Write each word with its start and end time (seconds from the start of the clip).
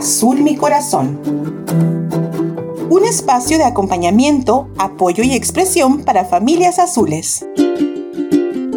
Azul 0.00 0.40
mi 0.40 0.56
corazón. 0.56 1.20
Un 2.88 3.04
espacio 3.04 3.58
de 3.58 3.64
acompañamiento, 3.64 4.70
apoyo 4.78 5.22
y 5.22 5.34
expresión 5.34 6.04
para 6.04 6.24
familias 6.24 6.78
azules. 6.78 7.46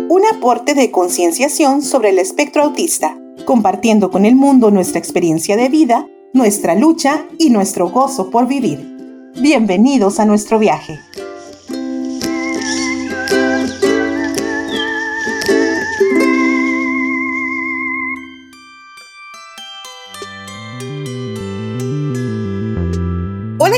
Un 0.10 0.22
aporte 0.30 0.74
de 0.74 0.92
concienciación 0.92 1.82
sobre 1.82 2.10
el 2.10 2.20
espectro 2.20 2.64
autista, 2.64 3.18
compartiendo 3.46 4.12
con 4.12 4.26
el 4.26 4.36
mundo 4.36 4.70
nuestra 4.70 5.00
experiencia 5.00 5.56
de 5.56 5.70
vida, 5.70 6.10
nuestra 6.34 6.76
lucha 6.76 7.24
y 7.38 7.52
nuestro 7.52 7.90
gozo 7.90 8.30
por 8.30 8.46
vivir. 8.46 9.32
Bienvenidos 9.42 10.20
a 10.20 10.26
nuestro 10.26 10.60
viaje. 10.60 11.00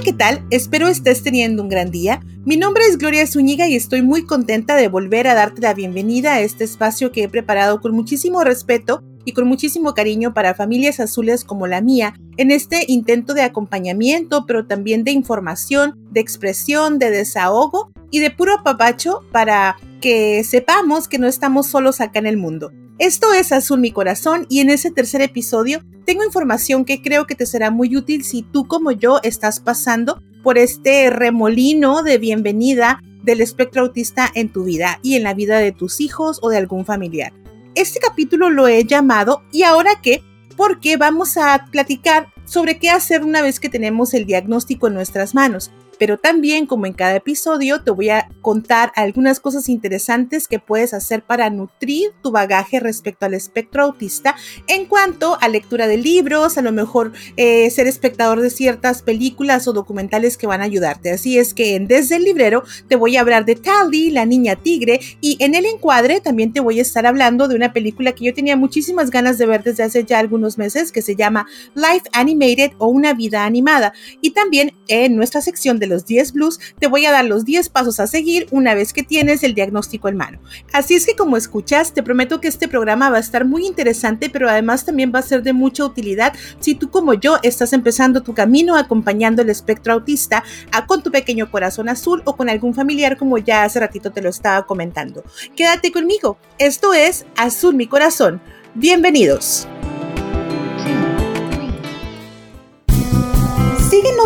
¿Qué 0.05 0.13
tal? 0.13 0.45
Espero 0.51 0.87
estés 0.87 1.23
teniendo 1.23 1.63
un 1.63 1.67
gran 1.67 1.89
día. 1.89 2.21
Mi 2.45 2.57
nombre 2.57 2.83
es 2.87 2.99
Gloria 2.99 3.25
Zúñiga 3.25 3.67
y 3.67 3.75
estoy 3.75 4.03
muy 4.03 4.23
contenta 4.23 4.75
de 4.75 4.87
volver 4.87 5.27
a 5.27 5.33
darte 5.33 5.63
la 5.63 5.73
bienvenida 5.73 6.33
a 6.33 6.41
este 6.41 6.63
espacio 6.63 7.11
que 7.11 7.23
he 7.23 7.27
preparado 7.27 7.81
con 7.81 7.95
muchísimo 7.95 8.43
respeto 8.43 9.01
y 9.25 9.31
con 9.31 9.47
muchísimo 9.47 9.95
cariño 9.95 10.31
para 10.35 10.53
familias 10.53 10.99
azules 10.99 11.43
como 11.43 11.65
la 11.65 11.81
mía 11.81 12.13
en 12.37 12.51
este 12.51 12.85
intento 12.87 13.33
de 13.33 13.41
acompañamiento, 13.41 14.45
pero 14.45 14.67
también 14.67 15.03
de 15.03 15.09
información, 15.09 15.95
de 16.11 16.19
expresión, 16.19 16.99
de 16.99 17.09
desahogo 17.09 17.91
y 18.11 18.19
de 18.19 18.29
puro 18.29 18.61
papacho 18.63 19.21
para 19.31 19.75
que 20.01 20.43
sepamos 20.43 21.07
que 21.07 21.17
no 21.17 21.25
estamos 21.25 21.65
solos 21.65 21.99
acá 21.99 22.19
en 22.19 22.27
el 22.27 22.37
mundo. 22.37 22.71
Esto 22.97 23.33
es 23.33 23.51
Azul 23.51 23.81
mi 23.81 23.91
corazón 23.91 24.45
y 24.49 24.61
en 24.61 24.69
ese 24.69 24.89
tercer 24.89 25.21
episodio 25.21 25.81
tengo 26.05 26.23
información 26.23 26.85
que 26.85 27.01
creo 27.01 27.27
que 27.27 27.35
te 27.35 27.45
será 27.45 27.69
muy 27.69 27.97
útil 27.97 28.23
si 28.23 28.41
tú 28.41 28.69
como 28.69 28.93
yo 28.93 29.19
estás 29.21 29.59
pasando 29.59 30.23
por 30.43 30.57
este 30.57 31.09
remolino 31.09 32.03
de 32.03 32.17
bienvenida 32.17 33.01
del 33.21 33.41
espectro 33.41 33.81
autista 33.81 34.31
en 34.33 34.47
tu 34.47 34.63
vida 34.63 34.99
y 35.03 35.15
en 35.15 35.23
la 35.23 35.33
vida 35.33 35.59
de 35.59 35.73
tus 35.73 35.99
hijos 35.99 36.39
o 36.41 36.47
de 36.47 36.55
algún 36.55 36.85
familiar. 36.85 37.33
Este 37.75 37.99
capítulo 37.99 38.49
lo 38.49 38.69
he 38.69 38.85
llamado 38.85 39.43
¿Y 39.51 39.63
ahora 39.63 39.99
qué? 40.01 40.23
Porque 40.55 40.95
vamos 40.95 41.35
a 41.35 41.65
platicar 41.69 42.29
sobre 42.45 42.79
qué 42.79 42.91
hacer 42.91 43.25
una 43.25 43.41
vez 43.41 43.59
que 43.59 43.67
tenemos 43.67 44.13
el 44.13 44.25
diagnóstico 44.25 44.87
en 44.87 44.93
nuestras 44.93 45.35
manos 45.35 45.69
pero 45.97 46.17
también 46.17 46.65
como 46.65 46.85
en 46.85 46.93
cada 46.93 47.15
episodio 47.15 47.81
te 47.81 47.91
voy 47.91 48.09
a 48.09 48.29
contar 48.41 48.91
algunas 48.95 49.39
cosas 49.39 49.69
interesantes 49.69 50.47
que 50.47 50.59
puedes 50.59 50.93
hacer 50.93 51.23
para 51.23 51.49
nutrir 51.49 52.11
tu 52.21 52.31
bagaje 52.31 52.79
respecto 52.79 53.25
al 53.25 53.33
espectro 53.33 53.83
autista 53.83 54.35
en 54.67 54.85
cuanto 54.85 55.37
a 55.41 55.47
lectura 55.47 55.87
de 55.87 55.97
libros, 55.97 56.57
a 56.57 56.61
lo 56.61 56.71
mejor 56.71 57.13
eh, 57.37 57.69
ser 57.69 57.87
espectador 57.87 58.41
de 58.41 58.49
ciertas 58.49 59.01
películas 59.01 59.67
o 59.67 59.73
documentales 59.73 60.37
que 60.37 60.47
van 60.47 60.61
a 60.61 60.65
ayudarte. 60.65 61.11
Así 61.11 61.37
es 61.37 61.53
que 61.53 61.75
en 61.75 61.87
Desde 61.87 62.17
el 62.17 62.23
Librero 62.23 62.63
te 62.87 62.95
voy 62.95 63.17
a 63.17 63.21
hablar 63.21 63.45
de 63.45 63.55
Tally, 63.55 64.11
la 64.11 64.25
niña 64.25 64.55
tigre, 64.55 64.99
y 65.21 65.37
en 65.39 65.55
el 65.55 65.65
encuadre 65.65 66.21
también 66.21 66.53
te 66.53 66.59
voy 66.59 66.79
a 66.79 66.81
estar 66.81 67.05
hablando 67.05 67.47
de 67.47 67.55
una 67.55 67.73
película 67.73 68.13
que 68.13 68.25
yo 68.25 68.33
tenía 68.33 68.55
muchísimas 68.55 69.09
ganas 69.11 69.37
de 69.37 69.45
ver 69.45 69.63
desde 69.63 69.83
hace 69.83 70.03
ya 70.03 70.19
algunos 70.19 70.57
meses 70.57 70.91
que 70.91 71.01
se 71.01 71.15
llama 71.15 71.47
Life 71.73 72.09
Animated 72.11 72.71
o 72.77 72.87
Una 72.87 73.13
vida 73.13 73.45
animada. 73.45 73.93
Y 74.21 74.31
también 74.31 74.73
en 74.87 75.15
nuestra 75.15 75.41
sección 75.41 75.79
de 75.79 75.84
los 75.87 76.05
10 76.05 76.33
blues, 76.33 76.59
te 76.79 76.87
voy 76.87 77.05
a 77.05 77.11
dar 77.11 77.25
los 77.25 77.45
10 77.45 77.69
pasos 77.69 77.99
a 77.99 78.07
seguir 78.07 78.47
una 78.51 78.73
vez 78.73 78.93
que 78.93 79.03
tienes 79.03 79.43
el 79.43 79.53
diagnóstico 79.53 80.09
en 80.09 80.17
mano. 80.17 80.39
Así 80.73 80.95
es 80.95 81.05
que 81.05 81.15
como 81.15 81.37
escuchas, 81.37 81.93
te 81.93 82.03
prometo 82.03 82.41
que 82.41 82.47
este 82.47 82.67
programa 82.67 83.09
va 83.09 83.17
a 83.17 83.21
estar 83.21 83.45
muy 83.45 83.65
interesante, 83.65 84.29
pero 84.29 84.49
además 84.49 84.85
también 84.85 85.11
va 85.13 85.19
a 85.19 85.23
ser 85.23 85.43
de 85.43 85.53
mucha 85.53 85.85
utilidad 85.85 86.33
si 86.59 86.75
tú 86.75 86.89
como 86.89 87.13
yo 87.13 87.37
estás 87.43 87.73
empezando 87.73 88.23
tu 88.23 88.33
camino 88.33 88.77
acompañando 88.77 89.41
el 89.41 89.49
espectro 89.49 89.93
autista 89.93 90.43
con 90.87 91.03
tu 91.03 91.11
pequeño 91.11 91.49
corazón 91.49 91.89
azul 91.89 92.21
o 92.25 92.35
con 92.35 92.49
algún 92.49 92.73
familiar 92.73 93.17
como 93.17 93.37
ya 93.37 93.63
hace 93.63 93.79
ratito 93.79 94.11
te 94.11 94.21
lo 94.21 94.29
estaba 94.29 94.65
comentando. 94.65 95.23
Quédate 95.55 95.91
conmigo, 95.91 96.37
esto 96.57 96.93
es 96.93 97.25
Azul 97.35 97.75
mi 97.75 97.87
corazón. 97.87 98.41
Bienvenidos. 98.75 99.67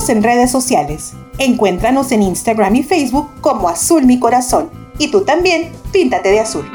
En 0.07 0.23
redes 0.23 0.49
sociales. 0.49 1.13
Encuéntranos 1.39 2.13
en 2.13 2.23
Instagram 2.23 2.73
y 2.77 2.83
Facebook 2.83 3.29
como 3.41 3.67
Azul 3.67 4.05
Mi 4.05 4.17
Corazón. 4.17 4.69
Y 4.97 5.09
tú 5.09 5.21
también, 5.21 5.73
píntate 5.91 6.31
de 6.31 6.39
azul. 6.39 6.65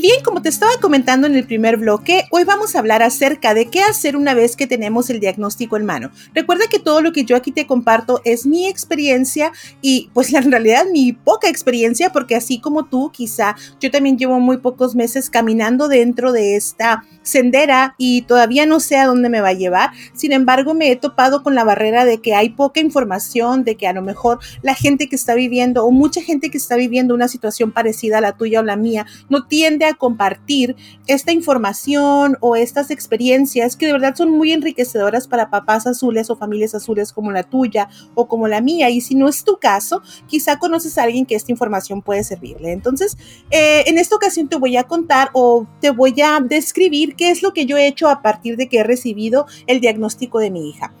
Bien, 0.00 0.22
como 0.22 0.42
te 0.42 0.48
estaba 0.48 0.70
comentando 0.80 1.26
en 1.26 1.34
el 1.34 1.44
primer 1.44 1.76
bloque, 1.76 2.24
hoy 2.30 2.44
vamos 2.44 2.76
a 2.76 2.78
hablar 2.78 3.02
acerca 3.02 3.52
de 3.52 3.66
qué 3.66 3.80
hacer 3.80 4.16
una 4.16 4.32
vez 4.32 4.54
que 4.54 4.68
tenemos 4.68 5.10
el 5.10 5.18
diagnóstico 5.18 5.76
en 5.76 5.84
mano. 5.84 6.12
Recuerda 6.34 6.66
que 6.70 6.78
todo 6.78 7.02
lo 7.02 7.10
que 7.10 7.24
yo 7.24 7.34
aquí 7.34 7.50
te 7.50 7.66
comparto 7.66 8.20
es 8.24 8.46
mi 8.46 8.68
experiencia 8.68 9.50
y 9.82 10.08
pues 10.14 10.32
en 10.34 10.52
realidad 10.52 10.84
mi 10.92 11.12
poca 11.12 11.48
experiencia, 11.48 12.12
porque 12.12 12.36
así 12.36 12.60
como 12.60 12.84
tú, 12.84 13.10
quizá 13.12 13.56
yo 13.80 13.90
también 13.90 14.18
llevo 14.18 14.38
muy 14.38 14.58
pocos 14.58 14.94
meses 14.94 15.30
caminando 15.30 15.88
dentro 15.88 16.30
de 16.30 16.54
esta 16.54 17.02
sendera 17.22 17.96
y 17.98 18.22
todavía 18.22 18.66
no 18.66 18.78
sé 18.78 18.98
a 18.98 19.06
dónde 19.06 19.28
me 19.28 19.40
va 19.40 19.48
a 19.48 19.54
llevar. 19.54 19.90
Sin 20.14 20.30
embargo, 20.30 20.74
me 20.74 20.92
he 20.92 20.96
topado 20.96 21.42
con 21.42 21.56
la 21.56 21.64
barrera 21.64 22.04
de 22.04 22.18
que 22.18 22.36
hay 22.36 22.50
poca 22.50 22.78
información, 22.78 23.64
de 23.64 23.74
que 23.74 23.88
a 23.88 23.92
lo 23.92 24.02
mejor 24.02 24.38
la 24.62 24.74
gente 24.74 25.08
que 25.08 25.16
está 25.16 25.34
viviendo 25.34 25.84
o 25.84 25.90
mucha 25.90 26.22
gente 26.22 26.50
que 26.50 26.58
está 26.58 26.76
viviendo 26.76 27.14
una 27.14 27.26
situación 27.26 27.72
parecida 27.72 28.18
a 28.18 28.20
la 28.20 28.36
tuya 28.36 28.60
o 28.60 28.62
la 28.62 28.76
mía 28.76 29.04
no 29.28 29.46
tiende 29.46 29.87
compartir 29.94 30.76
esta 31.06 31.32
información 31.32 32.36
o 32.40 32.56
estas 32.56 32.90
experiencias 32.90 33.76
que 33.76 33.86
de 33.86 33.92
verdad 33.92 34.14
son 34.14 34.30
muy 34.30 34.52
enriquecedoras 34.52 35.28
para 35.28 35.50
papás 35.50 35.86
azules 35.86 36.30
o 36.30 36.36
familias 36.36 36.74
azules 36.74 37.12
como 37.12 37.32
la 37.32 37.42
tuya 37.42 37.88
o 38.14 38.28
como 38.28 38.48
la 38.48 38.60
mía. 38.60 38.90
Y 38.90 39.00
si 39.00 39.14
no 39.14 39.28
es 39.28 39.44
tu 39.44 39.58
caso, 39.58 40.02
quizá 40.26 40.58
conoces 40.58 40.98
a 40.98 41.04
alguien 41.04 41.26
que 41.26 41.34
esta 41.34 41.52
información 41.52 42.02
puede 42.02 42.24
servirle. 42.24 42.72
Entonces, 42.72 43.16
eh, 43.50 43.84
en 43.86 43.98
esta 43.98 44.16
ocasión 44.16 44.48
te 44.48 44.56
voy 44.56 44.76
a 44.76 44.84
contar 44.84 45.30
o 45.32 45.66
te 45.80 45.90
voy 45.90 46.14
a 46.20 46.40
describir 46.40 47.16
qué 47.16 47.30
es 47.30 47.42
lo 47.42 47.52
que 47.52 47.66
yo 47.66 47.76
he 47.76 47.86
hecho 47.86 48.08
a 48.08 48.22
partir 48.22 48.56
de 48.56 48.68
que 48.68 48.78
he 48.78 48.84
recibido 48.84 49.46
el 49.66 49.80
diagnóstico 49.80 50.38
de 50.38 50.50
mi 50.50 50.68
hija. 50.68 50.92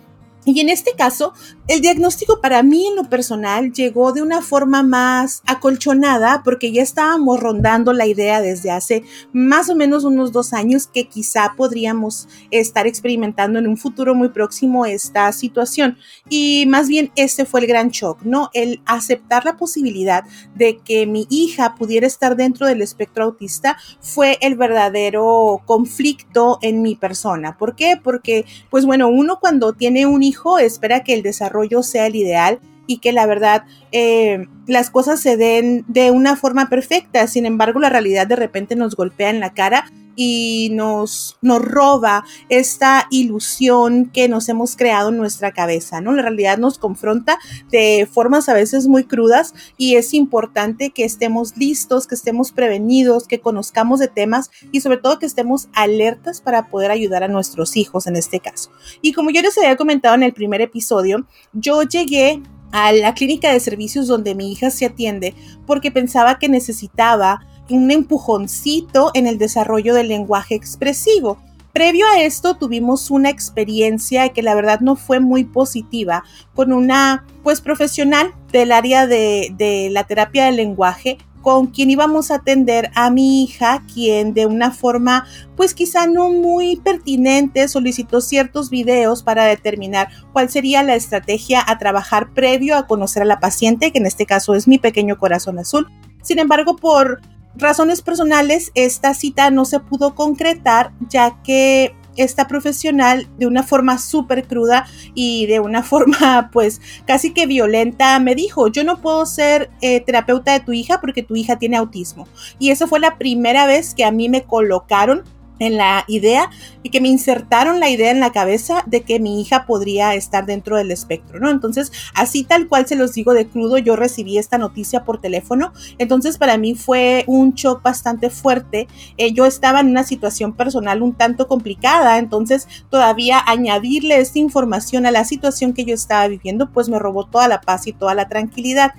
Y 0.50 0.60
en 0.60 0.70
este 0.70 0.92
caso, 0.92 1.34
el 1.66 1.82
diagnóstico 1.82 2.40
para 2.40 2.62
mí 2.62 2.86
en 2.86 2.96
lo 2.96 3.04
personal 3.10 3.70
llegó 3.70 4.14
de 4.14 4.22
una 4.22 4.40
forma 4.40 4.82
más 4.82 5.42
acolchonada 5.44 6.40
porque 6.42 6.72
ya 6.72 6.80
estábamos 6.80 7.38
rondando 7.38 7.92
la 7.92 8.06
idea 8.06 8.40
desde 8.40 8.70
hace 8.70 9.04
más 9.34 9.68
o 9.68 9.76
menos 9.76 10.04
unos 10.04 10.32
dos 10.32 10.54
años 10.54 10.86
que 10.86 11.06
quizá 11.06 11.52
podríamos 11.54 12.28
estar 12.50 12.86
experimentando 12.86 13.58
en 13.58 13.66
un 13.66 13.76
futuro 13.76 14.14
muy 14.14 14.30
próximo 14.30 14.86
esta 14.86 15.30
situación. 15.32 15.98
Y 16.30 16.64
más 16.66 16.88
bien 16.88 17.12
este 17.14 17.44
fue 17.44 17.60
el 17.60 17.66
gran 17.66 17.90
shock, 17.90 18.22
¿no? 18.22 18.48
El 18.54 18.80
aceptar 18.86 19.44
la 19.44 19.58
posibilidad 19.58 20.24
de 20.54 20.78
que 20.78 21.06
mi 21.06 21.26
hija 21.28 21.74
pudiera 21.74 22.06
estar 22.06 22.36
dentro 22.36 22.66
del 22.66 22.80
espectro 22.80 23.24
autista 23.24 23.76
fue 24.00 24.38
el 24.40 24.54
verdadero 24.54 25.60
conflicto 25.66 26.58
en 26.62 26.80
mi 26.80 26.94
persona. 26.94 27.58
¿Por 27.58 27.76
qué? 27.76 28.00
Porque, 28.02 28.46
pues 28.70 28.86
bueno, 28.86 29.08
uno 29.08 29.40
cuando 29.40 29.74
tiene 29.74 30.06
un 30.06 30.22
hijo, 30.22 30.37
espera 30.58 31.04
que 31.04 31.14
el 31.14 31.22
desarrollo 31.22 31.82
sea 31.82 32.06
el 32.06 32.16
ideal 32.16 32.60
y 32.86 32.98
que 32.98 33.12
la 33.12 33.26
verdad 33.26 33.64
eh, 33.92 34.46
las 34.66 34.90
cosas 34.90 35.20
se 35.20 35.36
den 35.36 35.84
de 35.88 36.10
una 36.10 36.36
forma 36.36 36.68
perfecta. 36.68 37.26
Sin 37.26 37.46
embargo, 37.46 37.80
la 37.80 37.90
realidad 37.90 38.26
de 38.26 38.36
repente 38.36 38.76
nos 38.76 38.96
golpea 38.96 39.30
en 39.30 39.40
la 39.40 39.52
cara 39.52 39.90
y 40.20 40.70
nos, 40.72 41.38
nos 41.42 41.62
roba 41.62 42.24
esta 42.48 43.06
ilusión 43.08 44.10
que 44.12 44.28
nos 44.28 44.48
hemos 44.48 44.74
creado 44.74 45.10
en 45.10 45.16
nuestra 45.16 45.52
cabeza, 45.52 46.00
¿no? 46.00 46.12
La 46.12 46.22
realidad 46.22 46.58
nos 46.58 46.76
confronta 46.76 47.38
de 47.70 48.08
formas 48.10 48.48
a 48.48 48.54
veces 48.54 48.88
muy 48.88 49.04
crudas 49.04 49.54
y 49.76 49.94
es 49.94 50.14
importante 50.14 50.90
que 50.90 51.04
estemos 51.04 51.56
listos, 51.56 52.08
que 52.08 52.16
estemos 52.16 52.50
prevenidos, 52.50 53.28
que 53.28 53.38
conozcamos 53.38 54.00
de 54.00 54.08
temas 54.08 54.50
y 54.72 54.80
sobre 54.80 54.96
todo 54.98 55.20
que 55.20 55.26
estemos 55.26 55.68
alertas 55.72 56.40
para 56.40 56.66
poder 56.66 56.90
ayudar 56.90 57.22
a 57.22 57.28
nuestros 57.28 57.76
hijos 57.76 58.08
en 58.08 58.16
este 58.16 58.40
caso. 58.40 58.72
Y 59.00 59.12
como 59.12 59.30
yo 59.30 59.40
les 59.40 59.56
había 59.56 59.76
comentado 59.76 60.16
en 60.16 60.24
el 60.24 60.32
primer 60.32 60.60
episodio, 60.62 61.28
yo 61.52 61.84
llegué 61.84 62.42
a 62.72 62.90
la 62.90 63.14
clínica 63.14 63.52
de 63.52 63.60
servicios 63.60 64.08
donde 64.08 64.34
mi 64.34 64.50
hija 64.50 64.72
se 64.72 64.86
atiende 64.86 65.36
porque 65.64 65.92
pensaba 65.92 66.40
que 66.40 66.48
necesitaba 66.48 67.40
un 67.70 67.90
empujoncito 67.90 69.10
en 69.14 69.26
el 69.26 69.38
desarrollo 69.38 69.94
del 69.94 70.08
lenguaje 70.08 70.54
expresivo. 70.54 71.38
Previo 71.72 72.06
a 72.06 72.20
esto 72.20 72.56
tuvimos 72.56 73.10
una 73.10 73.30
experiencia 73.30 74.30
que 74.30 74.42
la 74.42 74.54
verdad 74.54 74.80
no 74.80 74.96
fue 74.96 75.20
muy 75.20 75.44
positiva 75.44 76.24
con 76.54 76.72
una 76.72 77.24
pues 77.42 77.60
profesional 77.60 78.34
del 78.50 78.72
área 78.72 79.06
de, 79.06 79.54
de 79.56 79.88
la 79.90 80.04
terapia 80.04 80.46
del 80.46 80.56
lenguaje 80.56 81.18
con 81.42 81.68
quien 81.68 81.90
íbamos 81.90 82.30
a 82.30 82.36
atender 82.36 82.90
a 82.94 83.10
mi 83.10 83.42
hija, 83.42 83.82
quien 83.92 84.34
de 84.34 84.46
una 84.46 84.70
forma 84.70 85.26
pues 85.56 85.74
quizá 85.74 86.06
no 86.06 86.30
muy 86.30 86.76
pertinente 86.76 87.68
solicitó 87.68 88.20
ciertos 88.20 88.70
videos 88.70 89.22
para 89.22 89.44
determinar 89.44 90.08
cuál 90.32 90.50
sería 90.50 90.82
la 90.82 90.94
estrategia 90.94 91.62
a 91.66 91.78
trabajar 91.78 92.32
previo 92.32 92.76
a 92.76 92.86
conocer 92.86 93.22
a 93.22 93.26
la 93.26 93.40
paciente, 93.40 93.92
que 93.92 93.98
en 93.98 94.06
este 94.06 94.26
caso 94.26 94.54
es 94.54 94.68
mi 94.68 94.78
pequeño 94.78 95.18
corazón 95.18 95.58
azul. 95.58 95.86
Sin 96.22 96.38
embargo, 96.38 96.76
por 96.76 97.20
razones 97.54 98.02
personales, 98.02 98.70
esta 98.74 99.14
cita 99.14 99.50
no 99.50 99.64
se 99.64 99.80
pudo 99.80 100.14
concretar 100.14 100.92
ya 101.08 101.42
que 101.42 101.94
esta 102.18 102.48
profesional 102.48 103.28
de 103.38 103.46
una 103.46 103.62
forma 103.62 103.96
súper 103.96 104.46
cruda 104.46 104.86
y 105.14 105.46
de 105.46 105.60
una 105.60 105.82
forma 105.84 106.50
pues 106.52 106.80
casi 107.06 107.32
que 107.32 107.46
violenta 107.46 108.18
me 108.18 108.34
dijo, 108.34 108.68
yo 108.68 108.84
no 108.84 109.00
puedo 109.00 109.24
ser 109.24 109.70
eh, 109.80 110.00
terapeuta 110.00 110.52
de 110.52 110.60
tu 110.60 110.72
hija 110.72 111.00
porque 111.00 111.22
tu 111.22 111.36
hija 111.36 111.58
tiene 111.58 111.76
autismo. 111.76 112.28
Y 112.58 112.70
esa 112.70 112.86
fue 112.86 113.00
la 113.00 113.16
primera 113.16 113.66
vez 113.66 113.94
que 113.94 114.04
a 114.04 114.10
mí 114.10 114.28
me 114.28 114.42
colocaron 114.42 115.24
en 115.58 115.76
la 115.76 116.04
idea 116.08 116.50
y 116.82 116.90
que 116.90 117.00
me 117.00 117.08
insertaron 117.08 117.80
la 117.80 117.90
idea 117.90 118.10
en 118.10 118.20
la 118.20 118.32
cabeza 118.32 118.82
de 118.86 119.02
que 119.02 119.20
mi 119.20 119.40
hija 119.40 119.66
podría 119.66 120.14
estar 120.14 120.46
dentro 120.46 120.76
del 120.76 120.90
espectro, 120.90 121.40
¿no? 121.40 121.50
Entonces, 121.50 121.92
así 122.14 122.44
tal 122.44 122.68
cual 122.68 122.86
se 122.86 122.96
los 122.96 123.12
digo 123.12 123.34
de 123.34 123.46
crudo, 123.46 123.78
yo 123.78 123.96
recibí 123.96 124.38
esta 124.38 124.58
noticia 124.58 125.04
por 125.04 125.20
teléfono, 125.20 125.72
entonces 125.98 126.38
para 126.38 126.58
mí 126.58 126.74
fue 126.74 127.24
un 127.26 127.52
shock 127.54 127.82
bastante 127.82 128.30
fuerte. 128.30 128.88
Eh, 129.16 129.32
yo 129.32 129.46
estaba 129.46 129.80
en 129.80 129.88
una 129.88 130.04
situación 130.04 130.52
personal 130.54 131.02
un 131.02 131.14
tanto 131.14 131.46
complicada, 131.48 132.18
entonces 132.18 132.68
todavía 132.90 133.42
añadirle 133.46 134.18
esta 134.18 134.38
información 134.38 135.06
a 135.06 135.10
la 135.10 135.24
situación 135.24 135.72
que 135.72 135.84
yo 135.84 135.94
estaba 135.94 136.28
viviendo, 136.28 136.70
pues 136.70 136.88
me 136.88 136.98
robó 136.98 137.26
toda 137.26 137.48
la 137.48 137.60
paz 137.60 137.86
y 137.86 137.92
toda 137.92 138.14
la 138.14 138.28
tranquilidad 138.28 138.92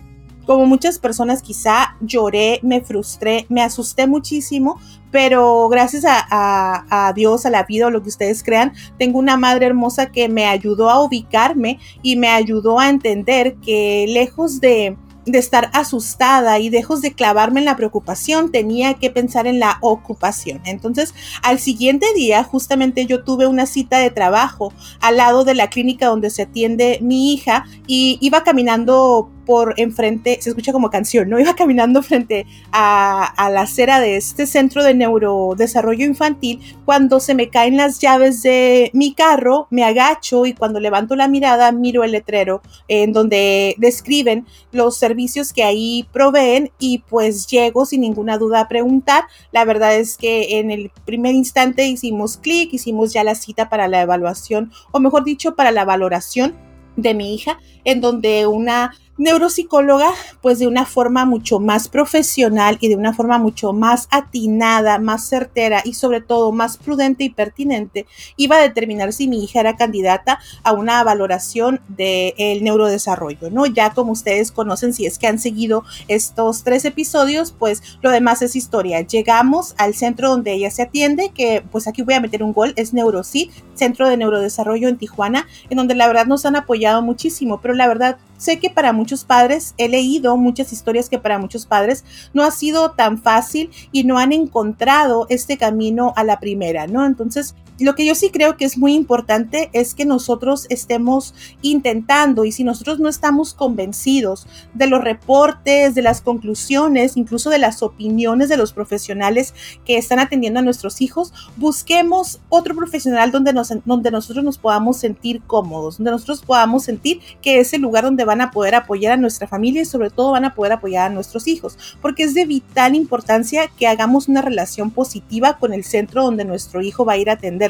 como 0.50 0.66
muchas 0.66 0.98
personas 0.98 1.44
quizá 1.44 1.96
lloré, 2.02 2.60
me 2.64 2.82
frustré, 2.82 3.46
me 3.50 3.62
asusté 3.62 4.08
muchísimo, 4.08 4.80
pero 5.12 5.70
gracias 5.70 6.06
a, 6.08 7.14
Dios, 7.16 7.46
a 7.46 7.52
la 7.52 7.66
vida 7.66 7.86
o 7.86 7.92
lo 7.92 8.02
que 8.02 8.10
ustedes 8.10 8.42
crean, 8.42 8.74
tengo 8.98 9.20
una 9.20 9.38
madre 9.38 9.68
hermosa 9.68 10.08
que 10.08 10.28
me 10.28 10.48
ayudó 10.48 10.90
a 10.90 11.04
ubicarme 11.04 11.78
y 12.02 12.16
me 12.16 12.30
ayudó 12.30 12.80
a 12.80 12.90
entender 12.90 13.58
que 13.58 14.08
lejos 14.10 14.60
de 14.60 14.98
de 15.32 15.40
estar 15.40 15.70
asustada 15.74 16.60
y 16.60 16.70
lejos 16.70 17.02
de 17.02 17.14
clavarme 17.14 17.60
en 17.60 17.66
la 17.66 17.76
preocupación, 17.76 18.52
tenía 18.52 18.96
que 18.96 19.10
pensar 19.10 19.48
en 19.48 19.60
la 19.60 19.78
ocupación. 19.82 20.62
Entonces, 20.66 21.14
al 21.44 21.60
siguiente 21.60 22.08
día, 22.16 22.44
justamente 22.44 23.06
yo 23.06 23.24
tuve 23.24 23.48
una 23.48 23.66
cita 23.66 24.00
de 24.00 24.10
trabajo 24.10 24.74
al 25.02 25.18
lado 25.18 25.44
de 25.44 25.56
la 25.56 25.70
clínica 25.70 26.08
donde 26.08 26.30
se 26.30 26.44
atiende 26.44 27.00
mi 27.02 27.34
hija 27.34 27.66
y 27.88 28.18
iba 28.22 28.44
caminando 28.44 29.32
por 29.50 29.74
enfrente, 29.78 30.38
se 30.44 30.50
escucha 30.50 30.72
como 30.72 30.92
canción, 30.92 31.28
¿no? 31.28 31.40
Iba 31.40 31.56
caminando 31.56 32.04
frente 32.04 32.46
a, 32.72 33.26
a, 33.26 33.50
la 33.50 33.62
acera 33.62 34.00
de 34.00 34.16
este 34.16 34.46
centro 34.46 34.84
de 34.84 34.94
neurodesarrollo 34.94 36.06
infantil 36.06 36.60
cuando 36.86 37.20
se 37.20 37.34
me 37.34 37.50
caen 37.50 37.76
las 37.76 38.00
llaves 38.00 38.44
de 38.44 38.92
mi 38.94 39.16
carro, 39.16 39.66
me 39.72 39.84
agacho 39.84 40.46
y 40.46 40.54
cuando 40.54 40.80
levanto 40.80 41.16
la 41.16 41.28
mirada 41.28 41.72
miro 41.72 42.04
el 42.04 42.12
letrero 42.12 42.62
en 42.88 43.12
donde 43.12 43.74
describen 43.80 44.46
los 44.72 44.98
servicios 44.98 45.19
que 45.54 45.64
ahí 45.64 46.08
proveen 46.12 46.72
y 46.80 47.00
pues 47.00 47.48
llego 47.48 47.86
sin 47.86 48.02
ninguna 48.02 48.38
duda 48.38 48.62
a 48.62 48.68
preguntar. 48.68 49.26
La 49.52 49.66
verdad 49.66 49.96
es 49.96 50.18
que 50.18 50.60
en 50.60 50.72
el 50.72 50.92
primer 51.06 51.36
instante 51.36 51.88
hicimos 51.88 52.38
clic, 52.38 52.74
hicimos 52.74 53.14
ya 53.14 53.24
la 53.24 53.36
cita 53.36 53.70
para 53.70 53.88
la 53.88 54.02
evaluación 54.02 54.72
o 54.92 55.00
mejor 55.00 55.24
dicho 55.24 55.56
para 55.56 55.72
la 55.72 55.86
valoración 55.86 56.56
de 56.96 57.14
mi 57.14 57.34
hija 57.34 57.60
en 57.84 58.02
donde 58.02 58.48
una 58.48 58.94
neuropsicóloga, 59.20 60.10
pues 60.42 60.60
de 60.60 60.68
una 60.68 60.86
forma 60.86 61.26
mucho 61.26 61.60
más 61.60 61.90
profesional 61.90 62.78
y 62.80 62.88
de 62.88 62.96
una 62.96 63.14
forma 63.14 63.38
mucho 63.38 63.74
más 63.74 64.08
atinada, 64.12 64.98
más 64.98 65.28
certera 65.28 65.82
y 65.84 65.94
sobre 65.94 66.22
todo 66.22 66.52
más 66.52 66.78
prudente 66.78 67.26
y 67.26 67.30
pertinente, 67.30 68.08
iba 68.38 68.56
a 68.56 68.62
determinar 68.62 69.14
si 69.14 69.28
mi 69.28 69.44
hija 69.44 69.60
era 69.60 69.76
candidata 69.76 70.40
a 70.64 70.72
una 70.72 71.04
valoración 71.04 71.82
del 71.90 72.64
neurodesarrollo, 72.64 73.52
¿no? 73.52 73.66
Ya 73.66 73.94
como 73.94 74.14
ustedes 74.14 74.52
conocen, 74.52 74.94
si 74.94 75.06
es 75.06 75.20
que 75.20 75.28
han 75.28 75.38
seguido 75.38 75.84
estos 76.08 76.64
tres 76.64 76.86
episodios, 76.86 77.52
pues 77.52 77.84
lo 78.02 78.12
demás 78.12 78.42
es 78.42 78.56
historia. 78.56 79.02
Llegamos 79.02 79.76
al 79.78 79.94
centro 79.96 80.30
donde 80.30 80.54
ella 80.54 80.72
se 80.72 80.84
atiende, 80.84 81.32
que 81.36 81.64
pues 81.72 81.88
aquí 81.88 82.02
voy 82.02 82.14
a 82.14 82.22
meter 82.22 82.42
un 82.42 82.54
gol, 82.54 82.74
es 82.78 82.94
NeuroCid, 82.94 83.52
Centro 83.74 84.08
de 84.08 84.18
Neurodesarrollo 84.18 84.88
en 84.88 84.98
Tijuana, 84.98 85.48
en 85.70 85.78
donde 85.78 85.96
la 85.96 86.08
verdad 86.08 86.26
nos 86.26 86.46
han 86.46 86.56
apoyado 86.56 87.02
muchísimo, 87.02 87.60
pero 87.62 87.74
la 87.74 87.88
verdad 87.88 88.18
sé 88.40 88.58
que 88.58 88.72
para 88.72 88.94
muchos 88.94 89.26
padres, 89.26 89.76
he 89.78 89.88
leído 89.88 90.36
muchas 90.38 90.74
historias 90.74 91.10
que 91.10 91.20
para 91.20 91.38
muchos 91.38 91.68
padres 91.68 92.04
no 92.34 92.44
ha 92.44 92.50
sido 92.50 92.92
tan 92.92 93.22
fácil 93.22 93.70
y 93.92 94.06
no 94.06 94.18
han 94.18 94.32
encontrado 94.32 95.28
este 95.30 95.58
camino 95.58 96.14
a 96.16 96.24
la 96.24 96.40
primera, 96.40 96.88
¿no? 96.88 97.06
Entonces, 97.06 97.54
lo 97.80 97.96
que 97.96 98.06
yo 98.06 98.14
sí 98.14 98.30
creo 98.30 98.58
que 98.58 98.66
es 98.66 98.78
muy 98.78 98.94
importante 98.94 99.70
es 99.74 99.96
que 99.96 100.04
nosotros 100.04 100.66
estemos 100.70 101.34
intentando 101.62 102.44
y 102.44 102.52
si 102.52 102.64
nosotros 102.64 103.00
no 103.00 103.08
estamos 103.08 103.54
convencidos 103.54 104.48
de 104.74 104.88
los 104.88 105.02
reportes, 105.02 105.96
de 105.96 106.02
las 106.02 106.22
conclusiones, 106.22 107.16
incluso 107.16 107.50
de 107.50 107.60
las 107.60 107.82
opiniones 107.82 108.50
de 108.50 108.58
los 108.58 108.74
profesionales 108.74 109.54
que 109.86 109.98
están 109.98 110.20
atendiendo 110.20 110.60
a 110.60 110.64
nuestros 110.64 111.02
hijos, 111.02 111.34
busquemos 111.56 112.42
otro 112.50 112.76
profesional 112.76 113.32
donde, 113.32 113.54
nos, 113.54 113.72
donde 113.86 114.12
nosotros 114.12 114.44
nos 114.44 114.58
podamos 114.58 114.98
sentir 114.98 115.42
cómodos, 115.44 115.98
donde 115.98 116.12
nosotros 116.12 116.42
podamos 116.42 116.84
sentir 116.84 117.22
que 117.42 117.60
es 117.60 117.74
el 117.74 117.82
lugar 117.82 118.04
donde 118.04 118.26
van 118.30 118.42
a 118.42 118.52
poder 118.52 118.76
apoyar 118.76 119.14
a 119.14 119.18
nuestra 119.18 119.48
familia 119.48 119.82
y 119.82 119.86
sobre 119.86 120.10
todo 120.10 120.32
van 120.32 120.46
a 120.46 120.56
poder 120.56 120.74
apoyar 120.74 121.12
a 121.12 121.14
nuestros 121.14 121.48
hijos, 121.48 121.78
porque 122.02 122.24
es 122.24 122.34
de 122.34 122.46
vital 122.46 122.96
importancia 122.96 123.68
que 123.68 123.88
hagamos 123.88 124.28
una 124.28 124.42
relación 124.42 124.92
positiva 124.92 125.58
con 125.58 125.74
el 125.74 125.84
centro 125.84 126.24
donde 126.24 126.46
nuestro 126.46 126.82
hijo 126.82 127.06
va 127.06 127.14
a 127.14 127.18
ir 127.18 127.30
a 127.30 127.34
atender 127.34 127.70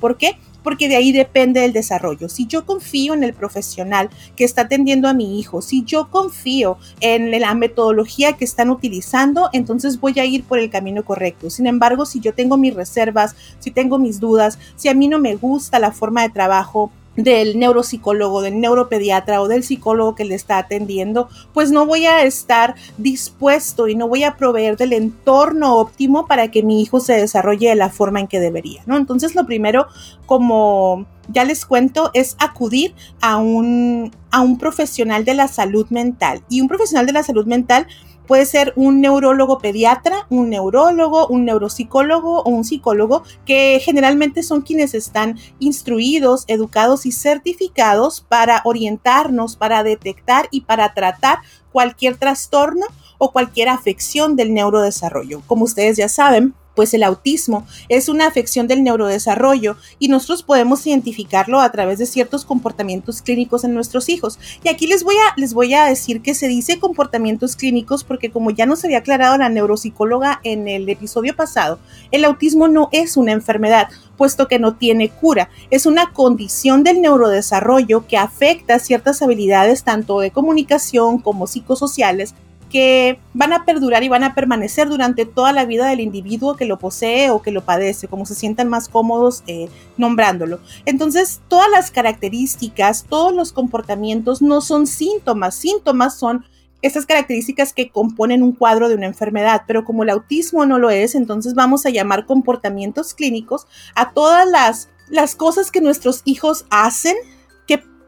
¿Por 0.00 0.16
qué? 0.16 0.36
Porque 0.62 0.88
de 0.88 0.96
ahí 0.96 1.12
depende 1.12 1.64
el 1.64 1.72
desarrollo. 1.72 2.28
Si 2.28 2.46
yo 2.46 2.64
confío 2.64 3.12
en 3.12 3.22
el 3.22 3.34
profesional 3.34 4.08
que 4.36 4.44
está 4.44 4.62
atendiendo 4.62 5.08
a 5.08 5.12
mi 5.12 5.38
hijo, 5.38 5.60
si 5.60 5.84
yo 5.84 6.08
confío 6.10 6.78
en 7.00 7.38
la 7.38 7.54
metodología 7.54 8.34
que 8.34 8.44
están 8.44 8.70
utilizando, 8.70 9.50
entonces 9.52 10.00
voy 10.00 10.18
a 10.18 10.24
ir 10.24 10.44
por 10.44 10.58
el 10.58 10.70
camino 10.70 11.04
correcto. 11.04 11.50
Sin 11.50 11.66
embargo, 11.66 12.06
si 12.06 12.20
yo 12.20 12.32
tengo 12.32 12.56
mis 12.56 12.74
reservas, 12.74 13.36
si 13.58 13.70
tengo 13.70 13.98
mis 13.98 14.20
dudas, 14.20 14.58
si 14.76 14.88
a 14.88 14.94
mí 14.94 15.08
no 15.08 15.18
me 15.18 15.36
gusta 15.36 15.78
la 15.78 15.92
forma 15.92 16.22
de 16.22 16.30
trabajo, 16.30 16.90
del 17.16 17.58
neuropsicólogo, 17.58 18.42
del 18.42 18.60
neuropediatra 18.60 19.40
o 19.40 19.48
del 19.48 19.62
psicólogo 19.62 20.14
que 20.14 20.24
le 20.24 20.34
está 20.34 20.58
atendiendo, 20.58 21.28
pues 21.52 21.70
no 21.70 21.86
voy 21.86 22.06
a 22.06 22.22
estar 22.24 22.74
dispuesto 22.98 23.88
y 23.88 23.94
no 23.94 24.08
voy 24.08 24.24
a 24.24 24.36
proveer 24.36 24.76
del 24.76 24.92
entorno 24.92 25.76
óptimo 25.76 26.26
para 26.26 26.50
que 26.50 26.62
mi 26.62 26.82
hijo 26.82 27.00
se 27.00 27.14
desarrolle 27.14 27.68
de 27.68 27.74
la 27.76 27.90
forma 27.90 28.20
en 28.20 28.26
que 28.26 28.40
debería, 28.40 28.82
¿no? 28.86 28.96
Entonces 28.96 29.34
lo 29.34 29.46
primero, 29.46 29.86
como 30.26 31.06
ya 31.28 31.44
les 31.44 31.64
cuento, 31.64 32.10
es 32.14 32.36
acudir 32.38 32.94
a 33.20 33.36
un, 33.36 34.10
a 34.30 34.40
un 34.40 34.58
profesional 34.58 35.24
de 35.24 35.34
la 35.34 35.48
salud 35.48 35.86
mental. 35.90 36.42
Y 36.48 36.60
un 36.60 36.68
profesional 36.68 37.06
de 37.06 37.12
la 37.12 37.22
salud 37.22 37.46
mental 37.46 37.86
Puede 38.26 38.46
ser 38.46 38.72
un 38.76 39.00
neurólogo 39.00 39.58
pediatra, 39.58 40.26
un 40.30 40.50
neurólogo, 40.50 41.26
un 41.26 41.44
neuropsicólogo 41.44 42.40
o 42.40 42.50
un 42.50 42.64
psicólogo, 42.64 43.22
que 43.44 43.80
generalmente 43.84 44.42
son 44.42 44.62
quienes 44.62 44.94
están 44.94 45.38
instruidos, 45.58 46.44
educados 46.46 47.06
y 47.06 47.12
certificados 47.12 48.22
para 48.26 48.62
orientarnos, 48.64 49.56
para 49.56 49.82
detectar 49.82 50.48
y 50.50 50.62
para 50.62 50.94
tratar 50.94 51.38
cualquier 51.72 52.16
trastorno 52.16 52.86
o 53.18 53.32
cualquier 53.32 53.68
afección 53.68 54.36
del 54.36 54.54
neurodesarrollo. 54.54 55.42
Como 55.46 55.64
ustedes 55.64 55.96
ya 55.96 56.08
saben, 56.08 56.54
pues 56.74 56.94
el 56.94 57.02
autismo 57.02 57.66
es 57.88 58.08
una 58.08 58.26
afección 58.26 58.66
del 58.66 58.82
neurodesarrollo 58.82 59.76
y 59.98 60.08
nosotros 60.08 60.42
podemos 60.42 60.86
identificarlo 60.86 61.60
a 61.60 61.70
través 61.70 61.98
de 61.98 62.06
ciertos 62.06 62.44
comportamientos 62.44 63.22
clínicos 63.22 63.64
en 63.64 63.74
nuestros 63.74 64.08
hijos. 64.08 64.38
Y 64.62 64.68
aquí 64.68 64.86
les 64.86 65.04
voy 65.04 65.16
a, 65.16 65.34
les 65.36 65.54
voy 65.54 65.74
a 65.74 65.84
decir 65.84 66.22
que 66.22 66.34
se 66.34 66.48
dice 66.48 66.78
comportamientos 66.78 67.56
clínicos 67.56 68.04
porque 68.04 68.30
como 68.30 68.50
ya 68.50 68.66
nos 68.66 68.84
había 68.84 68.98
aclarado 68.98 69.38
la 69.38 69.48
neuropsicóloga 69.48 70.40
en 70.44 70.68
el 70.68 70.88
episodio 70.88 71.36
pasado, 71.36 71.78
el 72.10 72.24
autismo 72.24 72.68
no 72.68 72.88
es 72.92 73.16
una 73.16 73.32
enfermedad, 73.32 73.88
puesto 74.16 74.48
que 74.48 74.58
no 74.58 74.76
tiene 74.76 75.08
cura. 75.10 75.50
Es 75.70 75.86
una 75.86 76.12
condición 76.12 76.84
del 76.84 77.00
neurodesarrollo 77.00 78.06
que 78.06 78.16
afecta 78.16 78.78
ciertas 78.78 79.22
habilidades 79.22 79.84
tanto 79.84 80.20
de 80.20 80.30
comunicación 80.30 81.18
como 81.18 81.46
psicosociales 81.46 82.34
que 82.74 83.20
van 83.34 83.52
a 83.52 83.64
perdurar 83.64 84.02
y 84.02 84.08
van 84.08 84.24
a 84.24 84.34
permanecer 84.34 84.88
durante 84.88 85.26
toda 85.26 85.52
la 85.52 85.64
vida 85.64 85.86
del 85.86 86.00
individuo 86.00 86.56
que 86.56 86.64
lo 86.64 86.76
posee 86.76 87.30
o 87.30 87.40
que 87.40 87.52
lo 87.52 87.64
padece, 87.64 88.08
como 88.08 88.26
se 88.26 88.34
sientan 88.34 88.68
más 88.68 88.88
cómodos 88.88 89.44
eh, 89.46 89.68
nombrándolo. 89.96 90.58
Entonces, 90.84 91.40
todas 91.46 91.70
las 91.70 91.92
características, 91.92 93.04
todos 93.08 93.32
los 93.32 93.52
comportamientos 93.52 94.42
no 94.42 94.60
son 94.60 94.88
síntomas, 94.88 95.54
síntomas 95.54 96.18
son 96.18 96.46
estas 96.82 97.06
características 97.06 97.72
que 97.72 97.90
componen 97.90 98.42
un 98.42 98.50
cuadro 98.50 98.88
de 98.88 98.96
una 98.96 99.06
enfermedad, 99.06 99.62
pero 99.68 99.84
como 99.84 100.02
el 100.02 100.10
autismo 100.10 100.66
no 100.66 100.80
lo 100.80 100.90
es, 100.90 101.14
entonces 101.14 101.54
vamos 101.54 101.86
a 101.86 101.90
llamar 101.90 102.26
comportamientos 102.26 103.14
clínicos 103.14 103.68
a 103.94 104.10
todas 104.10 104.48
las, 104.48 104.88
las 105.08 105.36
cosas 105.36 105.70
que 105.70 105.80
nuestros 105.80 106.22
hijos 106.24 106.66
hacen 106.70 107.14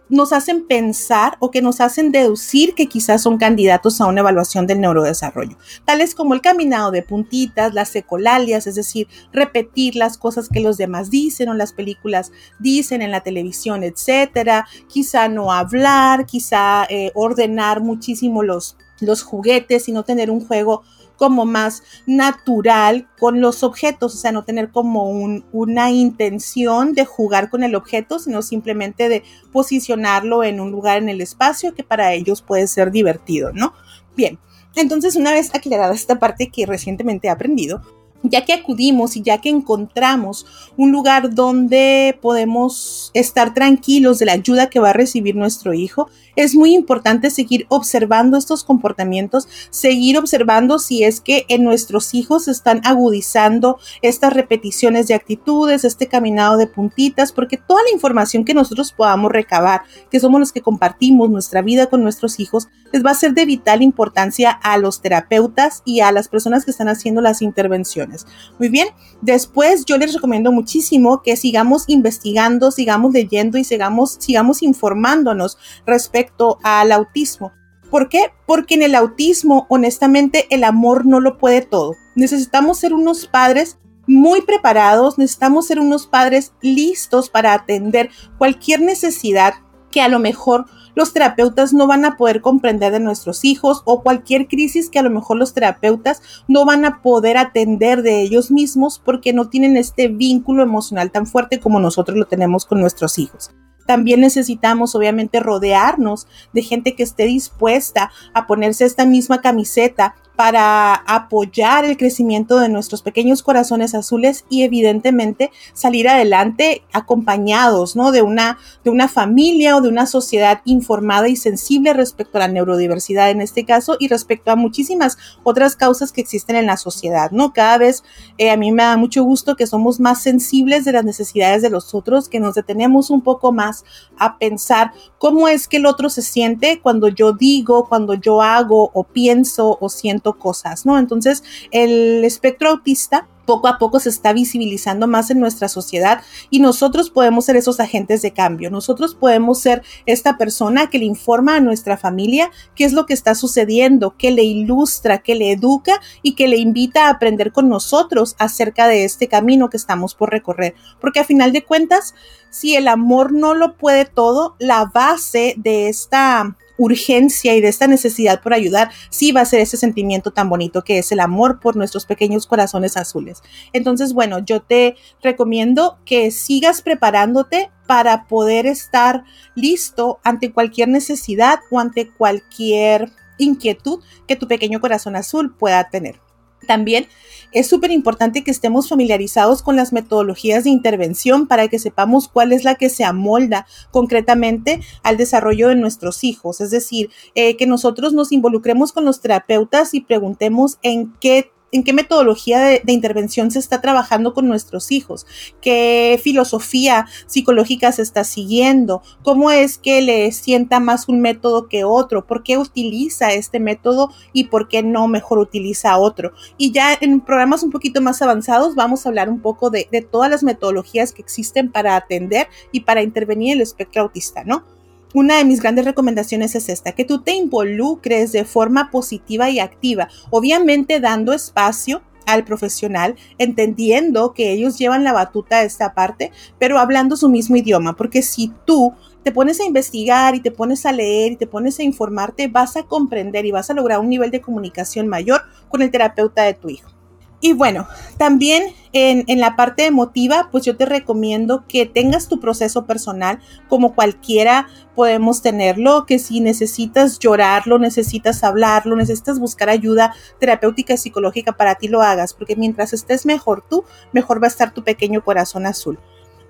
nos 0.08 0.32
hacen 0.32 0.66
pensar 0.66 1.36
o 1.40 1.50
que 1.50 1.62
nos 1.62 1.80
hacen 1.80 2.12
deducir 2.12 2.74
que 2.74 2.86
quizás 2.86 3.22
son 3.22 3.38
candidatos 3.38 4.00
a 4.00 4.06
una 4.06 4.20
evaluación 4.20 4.66
del 4.66 4.80
neurodesarrollo, 4.80 5.56
tales 5.84 6.14
como 6.14 6.34
el 6.34 6.40
caminado 6.40 6.90
de 6.90 7.02
puntitas, 7.02 7.74
las 7.74 7.94
ecolalias, 7.96 8.66
es 8.66 8.74
decir, 8.74 9.08
repetir 9.32 9.96
las 9.96 10.18
cosas 10.18 10.48
que 10.48 10.60
los 10.60 10.76
demás 10.76 11.10
dicen 11.10 11.48
o 11.48 11.54
las 11.54 11.72
películas 11.72 12.32
dicen 12.58 13.02
en 13.02 13.10
la 13.10 13.20
televisión, 13.20 13.82
etcétera, 13.82 14.66
quizá 14.88 15.28
no 15.28 15.52
hablar, 15.52 16.26
quizá 16.26 16.84
eh, 16.88 17.10
ordenar 17.14 17.80
muchísimo 17.80 18.42
los, 18.42 18.76
los 19.00 19.22
juguetes 19.22 19.88
y 19.88 19.92
no 19.92 20.04
tener 20.04 20.30
un 20.30 20.44
juego 20.44 20.82
como 21.16 21.44
más 21.44 21.82
natural 22.06 23.08
con 23.18 23.40
los 23.40 23.62
objetos, 23.62 24.14
o 24.14 24.18
sea, 24.18 24.32
no 24.32 24.44
tener 24.44 24.70
como 24.70 25.08
una 25.52 25.90
intención 25.90 26.92
de 26.94 27.04
jugar 27.04 27.50
con 27.50 27.62
el 27.64 27.74
objeto, 27.74 28.18
sino 28.18 28.42
simplemente 28.42 29.08
de 29.08 29.22
posicionarlo 29.52 30.44
en 30.44 30.60
un 30.60 30.70
lugar 30.70 30.98
en 30.98 31.08
el 31.08 31.20
espacio 31.20 31.74
que 31.74 31.84
para 31.84 32.12
ellos 32.12 32.42
puede 32.42 32.66
ser 32.66 32.90
divertido, 32.90 33.52
¿no? 33.52 33.72
Bien, 34.16 34.38
entonces 34.74 35.16
una 35.16 35.32
vez 35.32 35.54
aclarada 35.54 35.94
esta 35.94 36.18
parte 36.18 36.50
que 36.50 36.66
recientemente 36.66 37.28
he 37.28 37.30
aprendido, 37.30 37.82
ya 38.22 38.44
que 38.44 38.52
acudimos 38.52 39.16
y 39.16 39.22
ya 39.22 39.38
que 39.38 39.48
encontramos 39.48 40.46
un 40.76 40.92
lugar 40.92 41.34
donde 41.34 42.18
podemos 42.20 43.10
estar 43.14 43.54
tranquilos 43.54 44.18
de 44.18 44.26
la 44.26 44.32
ayuda 44.32 44.70
que 44.70 44.80
va 44.80 44.90
a 44.90 44.94
recibir 44.94 45.36
nuestro 45.36 45.74
hijo, 45.74 46.08
es 46.34 46.54
muy 46.54 46.74
importante 46.74 47.30
seguir 47.30 47.66
observando 47.70 48.36
estos 48.36 48.62
comportamientos, 48.62 49.48
seguir 49.70 50.18
observando 50.18 50.78
si 50.78 51.02
es 51.02 51.20
que 51.20 51.46
en 51.48 51.64
nuestros 51.64 52.12
hijos 52.14 52.46
están 52.46 52.82
agudizando 52.84 53.78
estas 54.02 54.34
repeticiones 54.34 55.08
de 55.08 55.14
actitudes, 55.14 55.84
este 55.84 56.08
caminado 56.08 56.58
de 56.58 56.66
puntitas, 56.66 57.32
porque 57.32 57.56
toda 57.56 57.82
la 57.82 57.90
información 57.90 58.44
que 58.44 58.54
nosotros 58.54 58.92
podamos 58.92 59.32
recabar, 59.32 59.82
que 60.10 60.20
somos 60.20 60.40
los 60.40 60.52
que 60.52 60.60
compartimos 60.60 61.30
nuestra 61.30 61.62
vida 61.62 61.86
con 61.86 62.02
nuestros 62.02 62.38
hijos, 62.38 62.68
les 62.92 63.04
va 63.04 63.10
a 63.10 63.14
ser 63.14 63.32
de 63.32 63.46
vital 63.46 63.82
importancia 63.82 64.50
a 64.50 64.78
los 64.78 65.00
terapeutas 65.00 65.82
y 65.84 66.00
a 66.00 66.12
las 66.12 66.28
personas 66.28 66.64
que 66.64 66.70
están 66.70 66.88
haciendo 66.88 67.20
las 67.20 67.42
intervenciones. 67.42 68.15
Muy 68.58 68.68
bien, 68.68 68.88
después 69.20 69.84
yo 69.84 69.98
les 69.98 70.14
recomiendo 70.14 70.52
muchísimo 70.52 71.22
que 71.22 71.36
sigamos 71.36 71.84
investigando, 71.88 72.70
sigamos 72.70 73.12
leyendo 73.12 73.58
y 73.58 73.64
sigamos, 73.64 74.16
sigamos 74.20 74.62
informándonos 74.62 75.58
respecto 75.84 76.58
al 76.62 76.92
autismo. 76.92 77.52
¿Por 77.90 78.08
qué? 78.08 78.30
Porque 78.46 78.74
en 78.74 78.82
el 78.82 78.94
autismo, 78.94 79.66
honestamente, 79.68 80.46
el 80.50 80.64
amor 80.64 81.06
no 81.06 81.20
lo 81.20 81.38
puede 81.38 81.62
todo. 81.62 81.94
Necesitamos 82.14 82.78
ser 82.78 82.94
unos 82.94 83.26
padres 83.26 83.78
muy 84.06 84.42
preparados, 84.42 85.18
necesitamos 85.18 85.66
ser 85.66 85.80
unos 85.80 86.06
padres 86.06 86.52
listos 86.60 87.28
para 87.28 87.52
atender 87.52 88.10
cualquier 88.38 88.80
necesidad 88.80 89.54
que 89.90 90.00
a 90.00 90.08
lo 90.08 90.18
mejor 90.18 90.66
los 90.96 91.12
terapeutas 91.12 91.72
no 91.72 91.86
van 91.86 92.04
a 92.04 92.16
poder 92.16 92.40
comprender 92.40 92.90
de 92.90 92.98
nuestros 92.98 93.44
hijos 93.44 93.82
o 93.84 94.02
cualquier 94.02 94.48
crisis 94.48 94.90
que 94.90 94.98
a 94.98 95.02
lo 95.02 95.10
mejor 95.10 95.36
los 95.36 95.54
terapeutas 95.54 96.22
no 96.48 96.64
van 96.64 96.84
a 96.84 97.02
poder 97.02 97.36
atender 97.36 98.02
de 98.02 98.22
ellos 98.22 98.50
mismos 98.50 99.00
porque 99.04 99.32
no 99.32 99.48
tienen 99.48 99.76
este 99.76 100.08
vínculo 100.08 100.64
emocional 100.64 101.12
tan 101.12 101.26
fuerte 101.26 101.60
como 101.60 101.78
nosotros 101.78 102.16
lo 102.16 102.24
tenemos 102.24 102.64
con 102.64 102.80
nuestros 102.80 103.18
hijos. 103.18 103.50
También 103.86 104.20
necesitamos, 104.20 104.94
obviamente, 104.94 105.38
rodearnos 105.38 106.26
de 106.52 106.62
gente 106.62 106.96
que 106.96 107.04
esté 107.04 107.24
dispuesta 107.24 108.10
a 108.34 108.46
ponerse 108.46 108.84
esta 108.84 109.06
misma 109.06 109.40
camiseta 109.40 110.16
para 110.36 110.94
apoyar 110.94 111.84
el 111.84 111.96
crecimiento 111.96 112.58
de 112.58 112.68
nuestros 112.68 113.02
pequeños 113.02 113.42
corazones 113.42 113.94
azules 113.94 114.44
y 114.50 114.62
evidentemente 114.62 115.50
salir 115.72 116.08
adelante 116.08 116.82
acompañados, 116.92 117.96
¿no? 117.96 118.12
De 118.12 118.22
una, 118.22 118.58
de 118.84 118.90
una 118.90 119.08
familia 119.08 119.76
o 119.76 119.80
de 119.80 119.88
una 119.88 120.06
sociedad 120.06 120.60
informada 120.64 121.28
y 121.28 121.36
sensible 121.36 121.94
respecto 121.94 122.36
a 122.36 122.42
la 122.42 122.48
neurodiversidad 122.48 123.30
en 123.30 123.40
este 123.40 123.64
caso 123.64 123.96
y 123.98 124.08
respecto 124.08 124.50
a 124.50 124.56
muchísimas 124.56 125.16
otras 125.42 125.74
causas 125.74 126.12
que 126.12 126.20
existen 126.20 126.56
en 126.56 126.66
la 126.66 126.76
sociedad, 126.76 127.30
¿no? 127.30 127.52
Cada 127.52 127.78
vez 127.78 128.04
eh, 128.38 128.50
a 128.50 128.56
mí 128.56 128.72
me 128.72 128.82
da 128.82 128.96
mucho 128.96 129.24
gusto 129.24 129.56
que 129.56 129.66
somos 129.66 130.00
más 130.00 130.22
sensibles 130.22 130.84
de 130.84 130.92
las 130.92 131.04
necesidades 131.04 131.62
de 131.62 131.70
los 131.70 131.94
otros, 131.94 132.28
que 132.28 132.40
nos 132.40 132.54
detenemos 132.54 133.10
un 133.10 133.22
poco 133.22 133.52
más 133.52 133.84
a 134.18 134.38
pensar 134.38 134.92
cómo 135.18 135.48
es 135.48 135.68
que 135.68 135.78
el 135.78 135.86
otro 135.86 136.10
se 136.10 136.22
siente 136.22 136.80
cuando 136.80 137.08
yo 137.08 137.32
digo, 137.32 137.88
cuando 137.88 138.14
yo 138.14 138.42
hago 138.42 138.90
o 138.94 139.04
pienso 139.04 139.78
o 139.80 139.88
siento 139.88 140.38
cosas, 140.38 140.86
¿no? 140.86 140.98
Entonces, 140.98 141.42
el 141.70 142.24
espectro 142.24 142.70
autista 142.70 143.28
poco 143.46 143.68
a 143.68 143.78
poco 143.78 144.00
se 144.00 144.10
está 144.10 144.32
visibilizando 144.32 145.06
más 145.06 145.30
en 145.30 145.40
nuestra 145.40 145.68
sociedad 145.68 146.20
y 146.50 146.58
nosotros 146.58 147.10
podemos 147.10 147.46
ser 147.46 147.56
esos 147.56 147.80
agentes 147.80 148.20
de 148.22 148.32
cambio. 148.32 148.70
Nosotros 148.70 149.14
podemos 149.14 149.60
ser 149.60 149.82
esta 150.04 150.36
persona 150.36 150.90
que 150.90 150.98
le 150.98 151.06
informa 151.06 151.56
a 151.56 151.60
nuestra 151.60 151.96
familia 151.96 152.50
qué 152.74 152.84
es 152.84 152.92
lo 152.92 153.06
que 153.06 153.14
está 153.14 153.34
sucediendo, 153.34 154.16
que 154.18 154.30
le 154.30 154.42
ilustra, 154.42 155.18
que 155.18 155.34
le 155.34 155.52
educa 155.52 156.00
y 156.22 156.34
que 156.34 156.48
le 156.48 156.58
invita 156.58 157.06
a 157.06 157.10
aprender 157.10 157.52
con 157.52 157.68
nosotros 157.68 158.34
acerca 158.38 158.88
de 158.88 159.04
este 159.04 159.28
camino 159.28 159.70
que 159.70 159.76
estamos 159.76 160.14
por 160.14 160.30
recorrer. 160.30 160.74
Porque 161.00 161.20
a 161.20 161.24
final 161.24 161.52
de 161.52 161.64
cuentas, 161.64 162.14
si 162.50 162.74
el 162.74 162.88
amor 162.88 163.32
no 163.32 163.54
lo 163.54 163.76
puede 163.76 164.04
todo, 164.04 164.56
la 164.58 164.86
base 164.92 165.54
de 165.56 165.88
esta 165.88 166.56
urgencia 166.78 167.54
y 167.54 167.60
de 167.60 167.68
esta 167.68 167.86
necesidad 167.86 168.42
por 168.42 168.54
ayudar, 168.54 168.90
sí 169.10 169.32
va 169.32 169.42
a 169.42 169.46
ser 169.46 169.60
ese 169.60 169.76
sentimiento 169.76 170.30
tan 170.30 170.48
bonito 170.48 170.82
que 170.82 170.98
es 170.98 171.12
el 171.12 171.20
amor 171.20 171.60
por 171.60 171.76
nuestros 171.76 172.06
pequeños 172.06 172.46
corazones 172.46 172.96
azules. 172.96 173.42
Entonces, 173.72 174.12
bueno, 174.12 174.38
yo 174.38 174.60
te 174.60 174.96
recomiendo 175.22 175.98
que 176.04 176.30
sigas 176.30 176.82
preparándote 176.82 177.70
para 177.86 178.26
poder 178.26 178.66
estar 178.66 179.24
listo 179.54 180.18
ante 180.24 180.52
cualquier 180.52 180.88
necesidad 180.88 181.60
o 181.70 181.78
ante 181.78 182.10
cualquier 182.10 183.10
inquietud 183.38 184.02
que 184.26 184.36
tu 184.36 184.48
pequeño 184.48 184.80
corazón 184.80 185.16
azul 185.16 185.54
pueda 185.54 185.88
tener. 185.88 186.25
También 186.66 187.06
es 187.52 187.68
súper 187.68 187.90
importante 187.90 188.44
que 188.44 188.50
estemos 188.50 188.88
familiarizados 188.88 189.62
con 189.62 189.76
las 189.76 189.92
metodologías 189.92 190.64
de 190.64 190.70
intervención 190.70 191.46
para 191.46 191.68
que 191.68 191.78
sepamos 191.78 192.28
cuál 192.28 192.52
es 192.52 192.64
la 192.64 192.74
que 192.74 192.90
se 192.90 193.04
amolda 193.04 193.66
concretamente 193.90 194.80
al 195.02 195.16
desarrollo 195.16 195.68
de 195.68 195.76
nuestros 195.76 196.24
hijos. 196.24 196.60
Es 196.60 196.70
decir, 196.70 197.10
eh, 197.34 197.56
que 197.56 197.66
nosotros 197.66 198.12
nos 198.12 198.32
involucremos 198.32 198.92
con 198.92 199.04
los 199.04 199.20
terapeutas 199.20 199.94
y 199.94 200.00
preguntemos 200.00 200.78
en 200.82 201.14
qué 201.20 201.50
en 201.72 201.84
qué 201.84 201.92
metodología 201.92 202.60
de, 202.60 202.82
intervención 202.92 203.50
se 203.50 203.58
está 203.58 203.80
trabajando 203.80 204.34
con 204.34 204.48
nuestros 204.48 204.92
hijos, 204.92 205.26
qué 205.60 206.20
filosofía 206.22 207.06
psicológica 207.26 207.92
se 207.92 208.02
está 208.02 208.24
siguiendo, 208.24 209.02
cómo 209.22 209.50
es 209.50 209.78
que 209.78 210.00
le 210.00 210.30
sienta 210.32 210.80
más 210.80 211.08
un 211.08 211.20
método 211.20 211.68
que 211.68 211.84
otro, 211.84 212.26
por 212.26 212.42
qué 212.42 212.56
utiliza 212.58 213.32
este 213.32 213.60
método 213.60 214.12
y 214.32 214.44
por 214.44 214.68
qué 214.68 214.82
no 214.82 215.08
mejor 215.08 215.38
utiliza 215.38 215.98
otro. 215.98 216.32
Y 216.56 216.72
ya 216.72 216.96
en 217.00 217.20
programas 217.20 217.62
un 217.62 217.70
poquito 217.70 218.00
más 218.00 218.22
avanzados 218.22 218.74
vamos 218.74 219.04
a 219.04 219.08
hablar 219.08 219.28
un 219.28 219.40
poco 219.40 219.70
de, 219.70 219.88
de 219.90 220.02
todas 220.02 220.30
las 220.30 220.42
metodologías 220.42 221.12
que 221.12 221.22
existen 221.22 221.70
para 221.70 221.96
atender 221.96 222.48
y 222.72 222.80
para 222.80 223.02
intervenir 223.02 223.56
el 223.56 223.62
espectro 223.62 224.02
autista, 224.02 224.44
¿no? 224.44 224.75
Una 225.18 225.38
de 225.38 225.46
mis 225.46 225.62
grandes 225.62 225.86
recomendaciones 225.86 226.54
es 226.56 226.68
esta, 226.68 226.92
que 226.92 227.06
tú 227.06 227.22
te 227.22 227.32
involucres 227.32 228.32
de 228.32 228.44
forma 228.44 228.90
positiva 228.90 229.48
y 229.48 229.60
activa, 229.60 230.08
obviamente 230.28 231.00
dando 231.00 231.32
espacio 231.32 232.02
al 232.26 232.44
profesional, 232.44 233.16
entendiendo 233.38 234.34
que 234.34 234.52
ellos 234.52 234.76
llevan 234.76 235.04
la 235.04 235.14
batuta 235.14 235.60
de 235.60 235.66
esta 235.68 235.94
parte, 235.94 236.32
pero 236.58 236.78
hablando 236.78 237.16
su 237.16 237.30
mismo 237.30 237.56
idioma, 237.56 237.96
porque 237.96 238.20
si 238.20 238.52
tú 238.66 238.92
te 239.22 239.32
pones 239.32 239.58
a 239.58 239.64
investigar 239.64 240.34
y 240.34 240.40
te 240.40 240.50
pones 240.50 240.84
a 240.84 240.92
leer 240.92 241.32
y 241.32 241.36
te 241.36 241.46
pones 241.46 241.78
a 241.78 241.82
informarte, 241.82 242.48
vas 242.48 242.76
a 242.76 242.82
comprender 242.82 243.46
y 243.46 243.52
vas 243.52 243.70
a 243.70 243.74
lograr 243.74 244.00
un 244.00 244.10
nivel 244.10 244.30
de 244.30 244.42
comunicación 244.42 245.08
mayor 245.08 245.40
con 245.70 245.80
el 245.80 245.90
terapeuta 245.90 246.42
de 246.42 246.52
tu 246.52 246.68
hijo. 246.68 246.95
Y 247.40 247.52
bueno, 247.52 247.86
también 248.16 248.72
en, 248.92 249.40
la 249.40 249.56
parte 249.56 249.84
emotiva, 249.84 250.48
pues 250.50 250.64
yo 250.64 250.76
te 250.76 250.86
recomiendo 250.86 251.64
que 251.68 251.84
tengas 251.84 252.28
tu 252.28 252.40
proceso 252.40 252.86
personal 252.86 253.40
como 253.68 253.94
cualquiera 253.94 254.68
podemos 254.94 255.42
tenerlo, 255.42 256.06
que 256.06 256.18
si 256.18 256.40
necesitas 256.40 257.18
llorarlo, 257.18 257.78
necesitas 257.78 258.42
hablarlo, 258.42 258.96
necesitas 258.96 259.38
buscar 259.38 259.68
ayuda 259.68 260.14
terapéutica 260.40 260.94
y 260.94 260.98
psicológica 260.98 261.52
para 261.52 261.74
ti 261.74 261.88
lo 261.88 262.00
hagas, 262.00 262.32
porque 262.32 262.56
mientras 262.56 262.94
estés 262.94 263.26
mejor 263.26 263.62
tú, 263.68 263.84
mejor 264.12 264.42
va 264.42 264.46
a 264.46 264.48
estar 264.48 264.72
tu 264.72 264.82
pequeño 264.82 265.22
corazón 265.22 265.66
azul. 265.66 265.98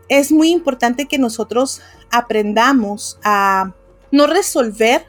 Es 0.09 0.31
muy 0.31 0.51
importante 0.51 1.07
que 1.07 1.19
nosotros 1.19 1.81
aprendamos 2.13 3.19
a 3.25 3.73
no 4.13 4.29
resolver 4.29 5.05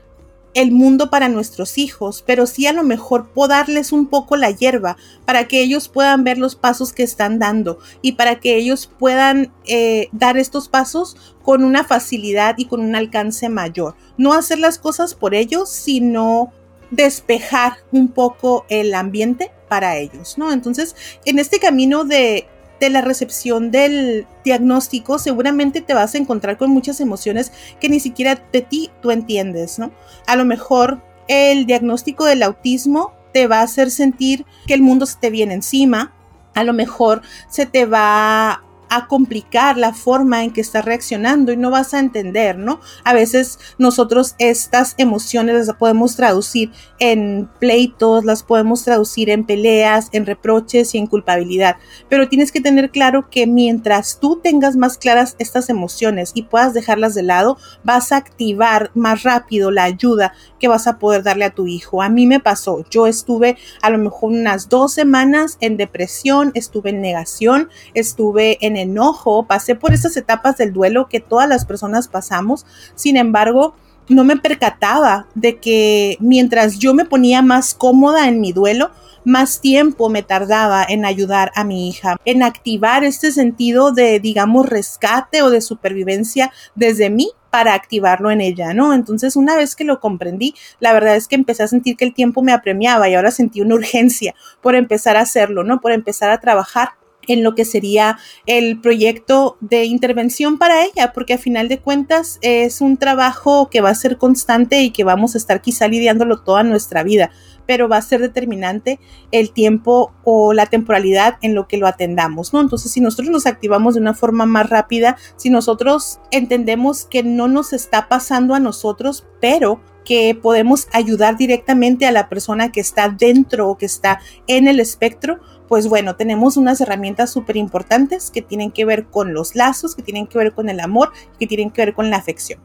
el 0.57 0.71
mundo 0.71 1.11
para 1.11 1.29
nuestros 1.29 1.77
hijos, 1.77 2.23
pero 2.25 2.47
sí 2.47 2.65
a 2.65 2.73
lo 2.73 2.81
mejor 2.83 3.27
podarles 3.27 3.91
un 3.91 4.07
poco 4.07 4.37
la 4.37 4.49
hierba 4.49 4.97
para 5.23 5.47
que 5.47 5.61
ellos 5.61 5.87
puedan 5.87 6.23
ver 6.23 6.39
los 6.39 6.55
pasos 6.55 6.93
que 6.93 7.03
están 7.03 7.37
dando 7.37 7.77
y 8.01 8.13
para 8.13 8.39
que 8.39 8.55
ellos 8.55 8.89
puedan 8.97 9.53
eh, 9.67 10.09
dar 10.13 10.35
estos 10.35 10.67
pasos 10.67 11.15
con 11.43 11.63
una 11.63 11.83
facilidad 11.83 12.55
y 12.57 12.65
con 12.65 12.81
un 12.81 12.95
alcance 12.95 13.49
mayor. 13.49 13.93
No 14.17 14.33
hacer 14.33 14.57
las 14.57 14.79
cosas 14.79 15.13
por 15.13 15.35
ellos, 15.35 15.69
sino 15.69 16.51
despejar 16.89 17.77
un 17.91 18.07
poco 18.07 18.65
el 18.67 18.95
ambiente 18.95 19.51
para 19.69 19.97
ellos, 19.97 20.39
¿no? 20.39 20.51
Entonces, 20.51 20.95
en 21.25 21.37
este 21.37 21.59
camino 21.59 22.03
de 22.03 22.47
de 22.79 22.89
la 22.89 23.01
recepción 23.01 23.71
del 23.71 24.27
diagnóstico, 24.43 25.19
seguramente 25.19 25.81
te 25.81 25.93
vas 25.93 26.15
a 26.15 26.17
encontrar 26.17 26.57
con 26.57 26.69
muchas 26.69 26.99
emociones 26.99 27.51
que 27.79 27.89
ni 27.89 27.99
siquiera 27.99 28.41
de 28.51 28.61
ti 28.61 28.91
tú 29.01 29.11
entiendes, 29.11 29.79
¿no? 29.79 29.91
A 30.27 30.35
lo 30.35 30.45
mejor 30.45 31.01
el 31.27 31.65
diagnóstico 31.65 32.25
del 32.25 32.43
autismo 32.43 33.13
te 33.33 33.47
va 33.47 33.59
a 33.59 33.63
hacer 33.63 33.91
sentir 33.91 34.45
que 34.65 34.73
el 34.73 34.81
mundo 34.81 35.05
se 35.05 35.17
te 35.17 35.29
viene 35.29 35.53
encima, 35.53 36.13
a 36.53 36.63
lo 36.63 36.73
mejor 36.73 37.21
se 37.49 37.65
te 37.65 37.85
va 37.85 38.63
a 38.89 39.07
complicar 39.07 39.77
la 39.77 39.93
forma 39.93 40.43
en 40.43 40.51
que 40.51 40.61
está 40.61 40.81
reaccionando 40.81 41.51
y 41.51 41.57
no 41.57 41.71
vas 41.71 41.93
a 41.93 41.99
entender, 41.99 42.57
¿no? 42.57 42.79
A 43.03 43.13
veces 43.13 43.59
nosotros 43.77 44.35
estas 44.39 44.95
emociones 44.97 45.67
las 45.67 45.75
podemos 45.75 46.15
traducir 46.15 46.71
en 46.99 47.49
pleitos, 47.59 48.25
las 48.25 48.43
podemos 48.43 48.83
traducir 48.83 49.29
en 49.29 49.45
peleas, 49.45 50.09
en 50.11 50.25
reproches 50.25 50.93
y 50.95 50.97
en 50.97 51.07
culpabilidad, 51.07 51.77
pero 52.09 52.29
tienes 52.29 52.51
que 52.51 52.61
tener 52.61 52.91
claro 52.91 53.29
que 53.29 53.47
mientras 53.47 54.19
tú 54.19 54.39
tengas 54.41 54.75
más 54.75 54.97
claras 54.97 55.35
estas 55.39 55.69
emociones 55.69 56.31
y 56.33 56.43
puedas 56.43 56.73
dejarlas 56.73 57.13
de 57.13 57.23
lado, 57.23 57.57
vas 57.83 58.11
a 58.11 58.17
activar 58.17 58.91
más 58.93 59.23
rápido 59.23 59.71
la 59.71 59.83
ayuda 59.83 60.33
que 60.59 60.67
vas 60.67 60.87
a 60.87 60.99
poder 60.99 61.23
darle 61.23 61.45
a 61.45 61.53
tu 61.53 61.67
hijo. 61.67 62.01
A 62.01 62.09
mí 62.09 62.25
me 62.25 62.39
pasó, 62.39 62.83
yo 62.89 63.07
estuve 63.07 63.57
a 63.81 63.89
lo 63.89 63.97
mejor 63.97 64.31
unas 64.31 64.69
dos 64.69 64.93
semanas 64.93 65.57
en 65.61 65.77
depresión, 65.77 66.51
estuve 66.53 66.91
en 66.91 67.01
negación, 67.01 67.69
estuve 67.93 68.57
en 68.65 68.76
enojo, 68.77 69.45
pasé 69.45 69.75
por 69.75 69.93
esas 69.93 70.15
etapas 70.17 70.57
del 70.57 70.73
duelo 70.73 71.07
que 71.07 71.19
todas 71.19 71.49
las 71.49 71.65
personas 71.65 72.07
pasamos. 72.07 72.65
Sin 72.95 73.17
embargo, 73.17 73.75
no 74.09 74.23
me 74.23 74.37
percataba 74.37 75.27
de 75.35 75.57
que 75.57 76.17
mientras 76.19 76.79
yo 76.79 76.93
me 76.93 77.05
ponía 77.05 77.41
más 77.41 77.73
cómoda 77.73 78.27
en 78.27 78.39
mi 78.39 78.53
duelo, 78.53 78.91
más 79.25 79.59
tiempo 79.59 80.07
me 80.07 80.23
tardaba 80.23 80.85
en 80.87 81.03
ayudar 81.03 81.51
a 81.53 81.65
mi 81.65 81.89
hija, 81.89 82.15
en 82.23 82.43
activar 82.43 83.03
este 83.03 83.33
sentido 83.33 83.91
de, 83.91 84.21
digamos, 84.21 84.69
rescate 84.69 85.41
o 85.41 85.49
de 85.49 85.59
supervivencia 85.59 86.51
desde 86.75 87.09
mí 87.09 87.31
para 87.49 87.73
activarlo 87.73 88.31
en 88.31 88.39
ella, 88.39 88.73
¿no? 88.73 88.93
Entonces, 88.93 89.35
una 89.35 89.57
vez 89.57 89.75
que 89.75 89.83
lo 89.83 89.99
comprendí, 89.99 90.55
la 90.79 90.93
verdad 90.93 91.17
es 91.17 91.27
que 91.27 91.35
empecé 91.35 91.63
a 91.63 91.67
sentir 91.67 91.97
que 91.97 92.05
el 92.05 92.13
tiempo 92.13 92.41
me 92.41 92.53
apremiaba 92.53 93.09
y 93.09 93.15
ahora 93.15 93.31
sentí 93.31 93.59
una 93.59 93.75
urgencia 93.75 94.33
por 94.61 94.75
empezar 94.75 95.17
a 95.17 95.21
hacerlo, 95.21 95.65
¿no? 95.65 95.81
Por 95.81 95.91
empezar 95.91 96.29
a 96.29 96.39
trabajar 96.39 96.91
en 97.27 97.43
lo 97.43 97.55
que 97.55 97.65
sería 97.65 98.17
el 98.45 98.79
proyecto 98.79 99.57
de 99.61 99.85
intervención 99.85 100.57
para 100.57 100.83
ella, 100.83 101.13
porque 101.13 101.33
a 101.33 101.37
final 101.37 101.67
de 101.67 101.79
cuentas 101.79 102.39
es 102.41 102.81
un 102.81 102.97
trabajo 102.97 103.69
que 103.69 103.81
va 103.81 103.89
a 103.89 103.95
ser 103.95 104.17
constante 104.17 104.81
y 104.81 104.91
que 104.91 105.03
vamos 105.03 105.35
a 105.35 105.37
estar 105.37 105.61
quizá 105.61 105.87
lidiándolo 105.87 106.41
toda 106.41 106.63
nuestra 106.63 107.03
vida, 107.03 107.31
pero 107.65 107.89
va 107.89 107.97
a 107.97 108.01
ser 108.01 108.21
determinante 108.21 108.99
el 109.31 109.51
tiempo 109.51 110.13
o 110.23 110.53
la 110.53 110.65
temporalidad 110.65 111.35
en 111.41 111.53
lo 111.53 111.67
que 111.67 111.77
lo 111.77 111.87
atendamos, 111.87 112.53
¿no? 112.53 112.61
Entonces, 112.61 112.91
si 112.91 113.01
nosotros 113.01 113.29
nos 113.29 113.45
activamos 113.45 113.95
de 113.95 114.01
una 114.01 114.13
forma 114.13 114.45
más 114.45 114.69
rápida, 114.69 115.17
si 115.35 115.49
nosotros 115.49 116.19
entendemos 116.31 117.05
que 117.05 117.23
no 117.23 117.47
nos 117.47 117.73
está 117.73 118.07
pasando 118.07 118.55
a 118.55 118.59
nosotros, 118.59 119.25
pero 119.41 119.81
que 120.07 120.39
podemos 120.41 120.87
ayudar 120.93 121.35
directamente 121.35 122.05
a 122.05 122.13
la 122.13 122.29
persona 122.29 122.71
que 122.71 122.79
está 122.79 123.09
dentro 123.09 123.67
o 123.67 123.77
que 123.77 123.85
está 123.85 124.21
en 124.47 124.69
el 124.69 124.79
espectro, 124.79 125.41
pues 125.67 125.87
bueno, 125.87 126.15
tenemos 126.15 126.57
unas 126.57 126.79
herramientas 126.81 127.31
súper 127.31 127.57
importantes 127.57 128.31
que 128.31 128.41
tienen 128.41 128.71
que 128.71 128.85
ver 128.85 129.05
con 129.05 129.33
los 129.33 129.55
lazos, 129.55 129.95
que 129.95 130.01
tienen 130.01 130.27
que 130.27 130.37
ver 130.37 130.53
con 130.53 130.69
el 130.69 130.79
amor, 130.79 131.11
que 131.39 131.47
tienen 131.47 131.71
que 131.71 131.81
ver 131.83 131.93
con 131.93 132.09
la 132.09 132.17
afección. 132.17 132.59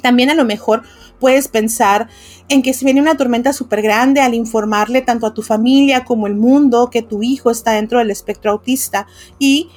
También 0.00 0.30
a 0.30 0.34
lo 0.34 0.44
mejor 0.44 0.82
puedes 1.18 1.48
pensar 1.48 2.08
en 2.48 2.62
que 2.62 2.72
si 2.72 2.84
viene 2.84 3.00
una 3.00 3.16
tormenta 3.16 3.52
súper 3.52 3.82
grande 3.82 4.20
al 4.20 4.34
informarle 4.34 5.02
tanto 5.02 5.26
a 5.26 5.34
tu 5.34 5.42
familia 5.42 6.04
como 6.04 6.26
el 6.26 6.34
mundo 6.34 6.88
que 6.90 7.02
tu 7.02 7.22
hijo 7.22 7.50
está 7.50 7.72
dentro 7.72 7.98
del 7.98 8.10
espectro 8.10 8.50
autista 8.50 9.06
y 9.38 9.68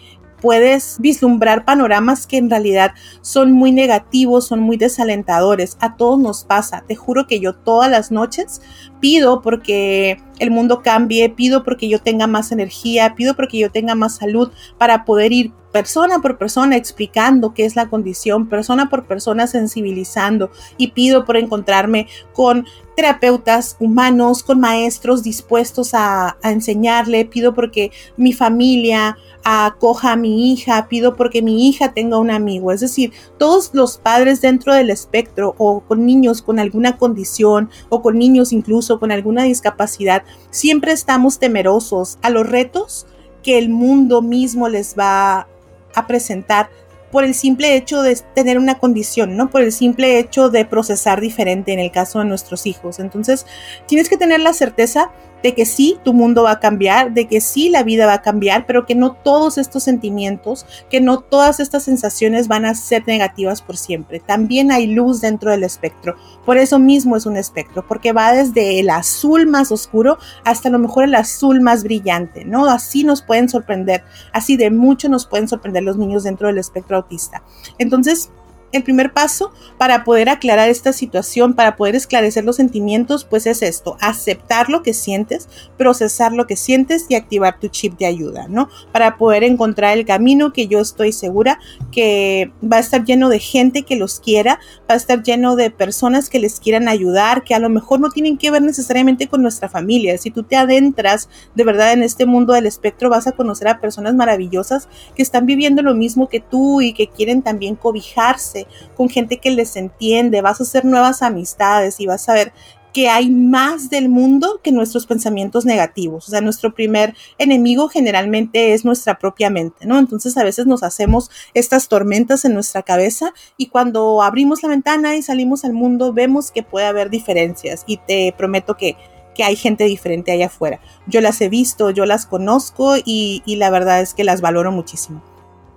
puedes 0.43 0.97
vislumbrar 0.99 1.63
panoramas 1.63 2.27
que 2.27 2.37
en 2.37 2.49
realidad 2.49 2.91
son 3.21 3.53
muy 3.53 3.71
negativos, 3.71 4.45
son 4.45 4.59
muy 4.59 4.75
desalentadores. 4.75 5.77
A 5.79 5.95
todos 5.95 6.19
nos 6.19 6.43
pasa. 6.43 6.83
Te 6.85 6.95
juro 6.95 7.27
que 7.27 7.39
yo 7.39 7.53
todas 7.53 7.89
las 7.89 8.11
noches 8.11 8.61
pido 9.03 9.41
porque 9.41 10.17
el 10.39 10.49
mundo 10.49 10.81
cambie, 10.81 11.27
pido 11.27 11.65
porque 11.65 11.89
yo 11.89 11.99
tenga 11.99 12.25
más 12.25 12.53
energía, 12.53 13.15
pido 13.15 13.35
porque 13.35 13.57
yo 13.57 13.69
tenga 13.69 13.95
más 13.95 14.15
salud 14.15 14.49
para 14.77 15.03
poder 15.03 15.33
ir 15.33 15.51
persona 15.73 16.19
por 16.19 16.37
persona 16.37 16.77
explicando 16.77 17.53
qué 17.53 17.65
es 17.65 17.75
la 17.75 17.89
condición, 17.89 18.47
persona 18.47 18.89
por 18.89 19.05
persona 19.05 19.47
sensibilizando 19.47 20.51
y 20.77 20.91
pido 20.91 21.25
por 21.25 21.35
encontrarme 21.35 22.07
con 22.31 22.65
terapeutas 22.95 23.75
humanos, 23.79 24.43
con 24.43 24.59
maestros 24.59 25.23
dispuestos 25.23 25.93
a, 25.93 26.37
enseñarle, 26.43 27.25
pido 27.25 27.55
porque 27.55 27.91
mi 28.17 28.33
familia 28.33 29.17
acoja 29.43 30.13
a 30.13 30.15
mi 30.15 30.53
hija, 30.53 30.87
pido 30.87 31.15
porque 31.15 31.41
mi 31.41 31.67
hija 31.67 31.91
tenga 31.91 32.19
un 32.19 32.29
amigo. 32.29 32.71
Es 32.71 32.81
decir, 32.81 33.11
todos 33.39 33.71
los 33.73 33.97
padres 33.97 34.41
dentro 34.41 34.75
del 34.75 34.91
espectro 34.91 35.55
o 35.57 35.81
con 35.81 36.05
niños 36.05 36.43
con 36.43 36.59
alguna 36.59 36.97
condición 36.97 37.69
o 37.89 38.01
con 38.03 38.17
niños 38.19 38.53
incluso 38.53 38.92
con 38.99 39.11
alguna 39.11 39.43
discapacidad, 39.43 40.23
siempre 40.49 40.91
estamos 40.91 41.39
temerosos 41.39 42.17
a 42.21 42.29
los 42.29 42.47
retos 42.47 43.07
que 43.41 43.57
el 43.57 43.69
mundo 43.69 44.21
mismo 44.21 44.69
les 44.69 44.95
va 44.97 45.47
a 45.95 46.07
presentar 46.07 46.69
por 47.11 47.23
el 47.23 47.35
simple 47.35 47.75
hecho 47.75 48.01
de 48.01 48.15
tener 48.33 48.57
una 48.57 48.79
condición, 48.79 49.37
¿no? 49.37 49.51
Por 49.51 49.61
el 49.61 49.71
simple 49.71 50.17
hecho 50.17 50.49
de 50.49 50.65
procesar 50.65 51.21
diferente 51.21 51.71
en 51.71 51.79
el 51.79 51.91
caso 51.91 52.17
de 52.17 52.25
nuestros 52.25 52.65
hijos. 52.65 52.97
Entonces, 52.97 53.45
tienes 53.85 54.09
que 54.09 54.17
tener 54.17 54.39
la 54.39 54.51
certeza 54.51 55.11
de 55.43 55.53
que 55.53 55.65
sí, 55.65 55.97
tu 56.03 56.13
mundo 56.13 56.43
va 56.43 56.51
a 56.51 56.59
cambiar, 56.59 57.13
de 57.13 57.27
que 57.27 57.41
sí, 57.41 57.69
la 57.69 57.83
vida 57.83 58.05
va 58.05 58.13
a 58.13 58.21
cambiar, 58.21 58.65
pero 58.65 58.85
que 58.85 58.95
no 58.95 59.11
todos 59.13 59.57
estos 59.57 59.83
sentimientos, 59.83 60.65
que 60.89 61.01
no 61.01 61.19
todas 61.19 61.59
estas 61.59 61.83
sensaciones 61.83 62.47
van 62.47 62.65
a 62.65 62.73
ser 62.73 63.03
negativas 63.05 63.61
por 63.61 63.75
siempre. 63.77 64.19
También 64.19 64.71
hay 64.71 64.87
luz 64.87 65.19
dentro 65.19 65.51
del 65.51 65.63
espectro. 65.63 66.15
Por 66.45 66.57
eso 66.57 66.79
mismo 66.79 67.17
es 67.17 67.25
un 67.25 67.35
espectro, 67.35 67.85
porque 67.85 68.13
va 68.13 68.31
desde 68.31 68.79
el 68.79 68.89
azul 68.89 69.45
más 69.45 69.71
oscuro 69.71 70.17
hasta 70.45 70.69
a 70.69 70.71
lo 70.71 70.79
mejor 70.79 71.03
el 71.03 71.15
azul 71.15 71.59
más 71.59 71.83
brillante, 71.83 72.45
¿no? 72.45 72.65
Así 72.65 73.03
nos 73.03 73.21
pueden 73.21 73.49
sorprender, 73.49 74.03
así 74.31 74.55
de 74.55 74.71
mucho 74.71 75.09
nos 75.09 75.25
pueden 75.25 75.49
sorprender 75.49 75.83
los 75.83 75.97
niños 75.97 76.23
dentro 76.23 76.47
del 76.47 76.57
espectro 76.57 76.97
autista. 76.97 77.43
Entonces, 77.77 78.31
el 78.73 78.83
primer 78.83 79.13
paso 79.13 79.51
para 79.77 80.03
poder 80.03 80.29
aclarar 80.29 80.69
esta 80.69 80.93
situación, 80.93 81.53
para 81.53 81.75
poder 81.75 81.95
esclarecer 81.95 82.43
los 82.43 82.57
sentimientos, 82.57 83.23
pues 83.23 83.45
es 83.47 83.61
esto, 83.61 83.97
aceptar 84.01 84.69
lo 84.69 84.83
que 84.83 84.93
sientes, 84.93 85.47
procesar 85.77 86.33
lo 86.33 86.47
que 86.47 86.55
sientes 86.55 87.05
y 87.09 87.15
activar 87.15 87.59
tu 87.59 87.67
chip 87.67 87.97
de 87.97 88.05
ayuda, 88.05 88.47
¿no? 88.47 88.69
Para 88.91 89.17
poder 89.17 89.43
encontrar 89.43 89.97
el 89.97 90.05
camino 90.05 90.53
que 90.53 90.67
yo 90.67 90.79
estoy 90.79 91.11
segura 91.11 91.59
que 91.91 92.51
va 92.61 92.77
a 92.77 92.81
estar 92.81 93.05
lleno 93.05 93.29
de 93.29 93.39
gente 93.39 93.83
que 93.83 93.95
los 93.95 94.19
quiera, 94.19 94.59
va 94.89 94.95
a 94.95 94.97
estar 94.97 95.23
lleno 95.23 95.55
de 95.55 95.69
personas 95.69 96.29
que 96.29 96.39
les 96.39 96.59
quieran 96.59 96.87
ayudar, 96.87 97.43
que 97.43 97.55
a 97.55 97.59
lo 97.59 97.69
mejor 97.69 97.99
no 97.99 98.09
tienen 98.09 98.37
que 98.37 98.51
ver 98.51 98.61
necesariamente 98.61 99.27
con 99.27 99.41
nuestra 99.41 99.69
familia. 99.69 100.17
Si 100.17 100.31
tú 100.31 100.43
te 100.43 100.55
adentras 100.55 101.29
de 101.55 101.63
verdad 101.63 101.93
en 101.93 102.03
este 102.03 102.25
mundo 102.25 102.53
del 102.53 102.65
espectro, 102.65 103.09
vas 103.09 103.27
a 103.27 103.33
conocer 103.33 103.67
a 103.67 103.79
personas 103.79 104.15
maravillosas 104.15 104.87
que 105.15 105.21
están 105.21 105.45
viviendo 105.45 105.81
lo 105.81 105.93
mismo 105.93 106.27
que 106.29 106.39
tú 106.39 106.81
y 106.81 106.93
que 106.93 107.07
quieren 107.07 107.41
también 107.41 107.75
cobijarse 107.75 108.62
con 108.95 109.09
gente 109.09 109.37
que 109.37 109.51
les 109.51 109.75
entiende, 109.75 110.41
vas 110.41 110.59
a 110.59 110.63
hacer 110.63 110.85
nuevas 110.85 111.21
amistades 111.21 111.99
y 111.99 112.05
vas 112.05 112.27
a 112.29 112.33
ver 112.33 112.53
que 112.93 113.09
hay 113.09 113.29
más 113.29 113.89
del 113.89 114.07
mundo 114.07 114.61
que 114.63 114.71
nuestros 114.71 115.07
pensamientos 115.07 115.65
negativos. 115.65 116.27
O 116.27 116.31
sea, 116.31 116.41
nuestro 116.41 116.73
primer 116.73 117.15
enemigo 117.39 117.89
generalmente 117.89 118.73
es 118.73 118.85
nuestra 118.85 119.17
propia 119.17 119.49
mente, 119.49 119.85
¿no? 119.87 119.97
Entonces 119.97 120.37
a 120.37 120.43
veces 120.43 120.67
nos 120.67 120.83
hacemos 120.83 121.31
estas 121.55 121.87
tormentas 121.87 122.45
en 122.45 122.53
nuestra 122.53 122.83
cabeza 122.83 123.33
y 123.57 123.67
cuando 123.67 124.21
abrimos 124.21 124.61
la 124.61 124.69
ventana 124.69 125.15
y 125.15 125.23
salimos 125.23 125.65
al 125.65 125.73
mundo 125.73 126.13
vemos 126.13 126.51
que 126.51 126.61
puede 126.61 126.85
haber 126.85 127.09
diferencias 127.09 127.83
y 127.87 127.97
te 127.97 128.33
prometo 128.37 128.77
que, 128.77 128.95
que 129.33 129.43
hay 129.43 129.55
gente 129.55 129.85
diferente 129.85 130.31
allá 130.31 130.45
afuera. 130.45 130.79
Yo 131.07 131.19
las 131.19 131.41
he 131.41 131.49
visto, 131.49 131.89
yo 131.89 132.05
las 132.05 132.27
conozco 132.27 132.95
y, 132.97 133.41
y 133.45 133.55
la 133.55 133.71
verdad 133.71 134.01
es 134.01 134.13
que 134.13 134.23
las 134.23 134.41
valoro 134.41 134.71
muchísimo. 134.71 135.23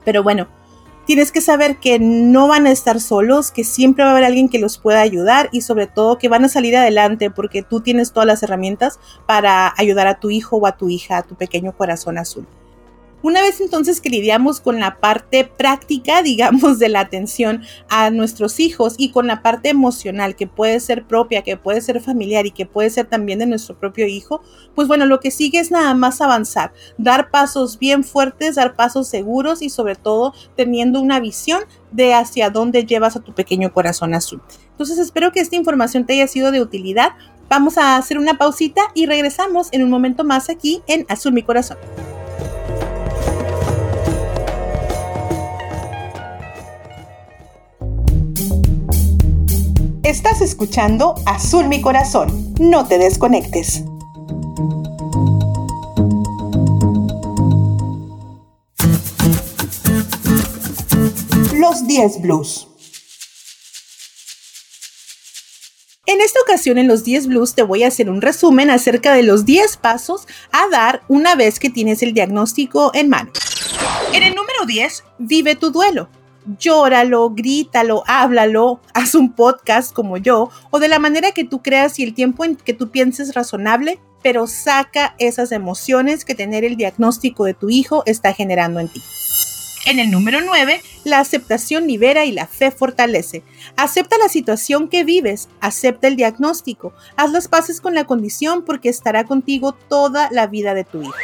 Pero 0.04 0.22
bueno, 0.22 0.48
tienes 1.06 1.32
que 1.32 1.40
saber 1.40 1.78
que 1.78 1.98
no 1.98 2.48
van 2.48 2.66
a 2.66 2.72
estar 2.72 3.00
solos, 3.00 3.50
que 3.50 3.64
siempre 3.64 4.04
va 4.04 4.10
a 4.10 4.12
haber 4.12 4.24
alguien 4.24 4.48
que 4.48 4.58
los 4.58 4.78
pueda 4.78 5.00
ayudar 5.00 5.48
y 5.52 5.62
sobre 5.62 5.86
todo 5.86 6.18
que 6.18 6.28
van 6.28 6.44
a 6.44 6.48
salir 6.48 6.76
adelante 6.76 7.30
porque 7.30 7.62
tú 7.62 7.80
tienes 7.80 8.12
todas 8.12 8.26
las 8.26 8.42
herramientas 8.42 8.98
para 9.26 9.72
ayudar 9.78 10.06
a 10.08 10.20
tu 10.20 10.30
hijo 10.30 10.56
o 10.56 10.66
a 10.66 10.76
tu 10.76 10.88
hija, 10.88 11.18
a 11.18 11.22
tu 11.22 11.36
pequeño 11.36 11.76
corazón 11.76 12.18
azul. 12.18 12.46
Una 13.26 13.42
vez 13.42 13.60
entonces 13.60 14.00
que 14.00 14.08
lidiamos 14.08 14.60
con 14.60 14.78
la 14.78 15.00
parte 15.00 15.42
práctica, 15.42 16.22
digamos, 16.22 16.78
de 16.78 16.88
la 16.88 17.00
atención 17.00 17.62
a 17.88 18.10
nuestros 18.10 18.60
hijos 18.60 18.94
y 18.98 19.10
con 19.10 19.26
la 19.26 19.42
parte 19.42 19.68
emocional 19.68 20.36
que 20.36 20.46
puede 20.46 20.78
ser 20.78 21.08
propia, 21.08 21.42
que 21.42 21.56
puede 21.56 21.80
ser 21.80 22.00
familiar 22.00 22.46
y 22.46 22.52
que 22.52 22.66
puede 22.66 22.88
ser 22.88 23.06
también 23.06 23.40
de 23.40 23.46
nuestro 23.46 23.76
propio 23.80 24.06
hijo, 24.06 24.42
pues 24.76 24.86
bueno, 24.86 25.06
lo 25.06 25.18
que 25.18 25.32
sigue 25.32 25.58
es 25.58 25.72
nada 25.72 25.92
más 25.94 26.20
avanzar, 26.20 26.72
dar 26.98 27.32
pasos 27.32 27.80
bien 27.80 28.04
fuertes, 28.04 28.54
dar 28.54 28.76
pasos 28.76 29.08
seguros 29.08 29.60
y 29.60 29.70
sobre 29.70 29.96
todo 29.96 30.32
teniendo 30.54 31.00
una 31.00 31.18
visión 31.18 31.64
de 31.90 32.14
hacia 32.14 32.50
dónde 32.50 32.84
llevas 32.84 33.16
a 33.16 33.24
tu 33.24 33.34
pequeño 33.34 33.72
corazón 33.72 34.14
azul. 34.14 34.40
Entonces 34.70 34.98
espero 34.98 35.32
que 35.32 35.40
esta 35.40 35.56
información 35.56 36.06
te 36.06 36.12
haya 36.12 36.28
sido 36.28 36.52
de 36.52 36.60
utilidad. 36.60 37.14
Vamos 37.50 37.76
a 37.76 37.96
hacer 37.96 38.18
una 38.18 38.38
pausita 38.38 38.82
y 38.94 39.06
regresamos 39.06 39.66
en 39.72 39.82
un 39.82 39.90
momento 39.90 40.22
más 40.22 40.48
aquí 40.48 40.80
en 40.86 41.06
Azul 41.08 41.32
mi 41.32 41.42
corazón. 41.42 41.76
Estás 50.06 50.40
escuchando 50.40 51.16
Azul 51.26 51.66
mi 51.66 51.82
corazón. 51.82 52.54
No 52.58 52.86
te 52.86 52.96
desconectes. 52.96 53.82
10 61.96 62.20
Blues. 62.20 62.68
En 66.04 66.20
esta 66.20 66.40
ocasión 66.42 66.76
en 66.76 66.88
los 66.88 67.04
10 67.04 67.28
Blues 67.28 67.54
te 67.54 67.62
voy 67.62 67.84
a 67.84 67.88
hacer 67.88 68.10
un 68.10 68.20
resumen 68.20 68.68
acerca 68.68 69.14
de 69.14 69.22
los 69.22 69.46
10 69.46 69.78
pasos 69.78 70.26
a 70.52 70.68
dar 70.68 71.02
una 71.08 71.34
vez 71.36 71.58
que 71.58 71.70
tienes 71.70 72.02
el 72.02 72.12
diagnóstico 72.12 72.90
en 72.92 73.08
mano. 73.08 73.32
En 74.12 74.22
el 74.22 74.34
número 74.34 74.66
10, 74.66 75.04
vive 75.18 75.56
tu 75.56 75.70
duelo. 75.70 76.10
Llóralo, 76.46 77.30
grítalo, 77.30 78.04
háblalo, 78.06 78.80
haz 78.94 79.16
un 79.16 79.32
podcast 79.32 79.92
como 79.92 80.16
yo 80.16 80.50
o 80.70 80.78
de 80.78 80.86
la 80.86 81.00
manera 81.00 81.32
que 81.32 81.44
tú 81.44 81.60
creas 81.60 81.98
y 81.98 82.04
el 82.04 82.14
tiempo 82.14 82.44
en 82.44 82.54
que 82.54 82.72
tú 82.72 82.90
pienses 82.90 83.34
razonable, 83.34 83.98
pero 84.22 84.46
saca 84.46 85.16
esas 85.18 85.50
emociones 85.50 86.24
que 86.24 86.36
tener 86.36 86.64
el 86.64 86.76
diagnóstico 86.76 87.44
de 87.44 87.54
tu 87.54 87.68
hijo 87.68 88.04
está 88.06 88.32
generando 88.32 88.78
en 88.78 88.88
ti. 88.88 89.02
En 89.86 89.98
el 89.98 90.10
número 90.10 90.40
9, 90.40 90.82
la 91.04 91.20
aceptación 91.20 91.86
libera 91.86 92.24
y 92.24 92.32
la 92.32 92.46
fe 92.46 92.70
fortalece. 92.70 93.42
Acepta 93.76 94.16
la 94.18 94.28
situación 94.28 94.88
que 94.88 95.04
vives, 95.04 95.48
acepta 95.60 96.08
el 96.08 96.16
diagnóstico, 96.16 96.92
haz 97.16 97.32
las 97.32 97.48
paces 97.48 97.80
con 97.80 97.94
la 97.94 98.04
condición 98.04 98.64
porque 98.64 98.88
estará 98.88 99.24
contigo 99.24 99.72
toda 99.72 100.28
la 100.30 100.46
vida 100.46 100.74
de 100.74 100.84
tu 100.84 101.02
hijo. 101.02 101.14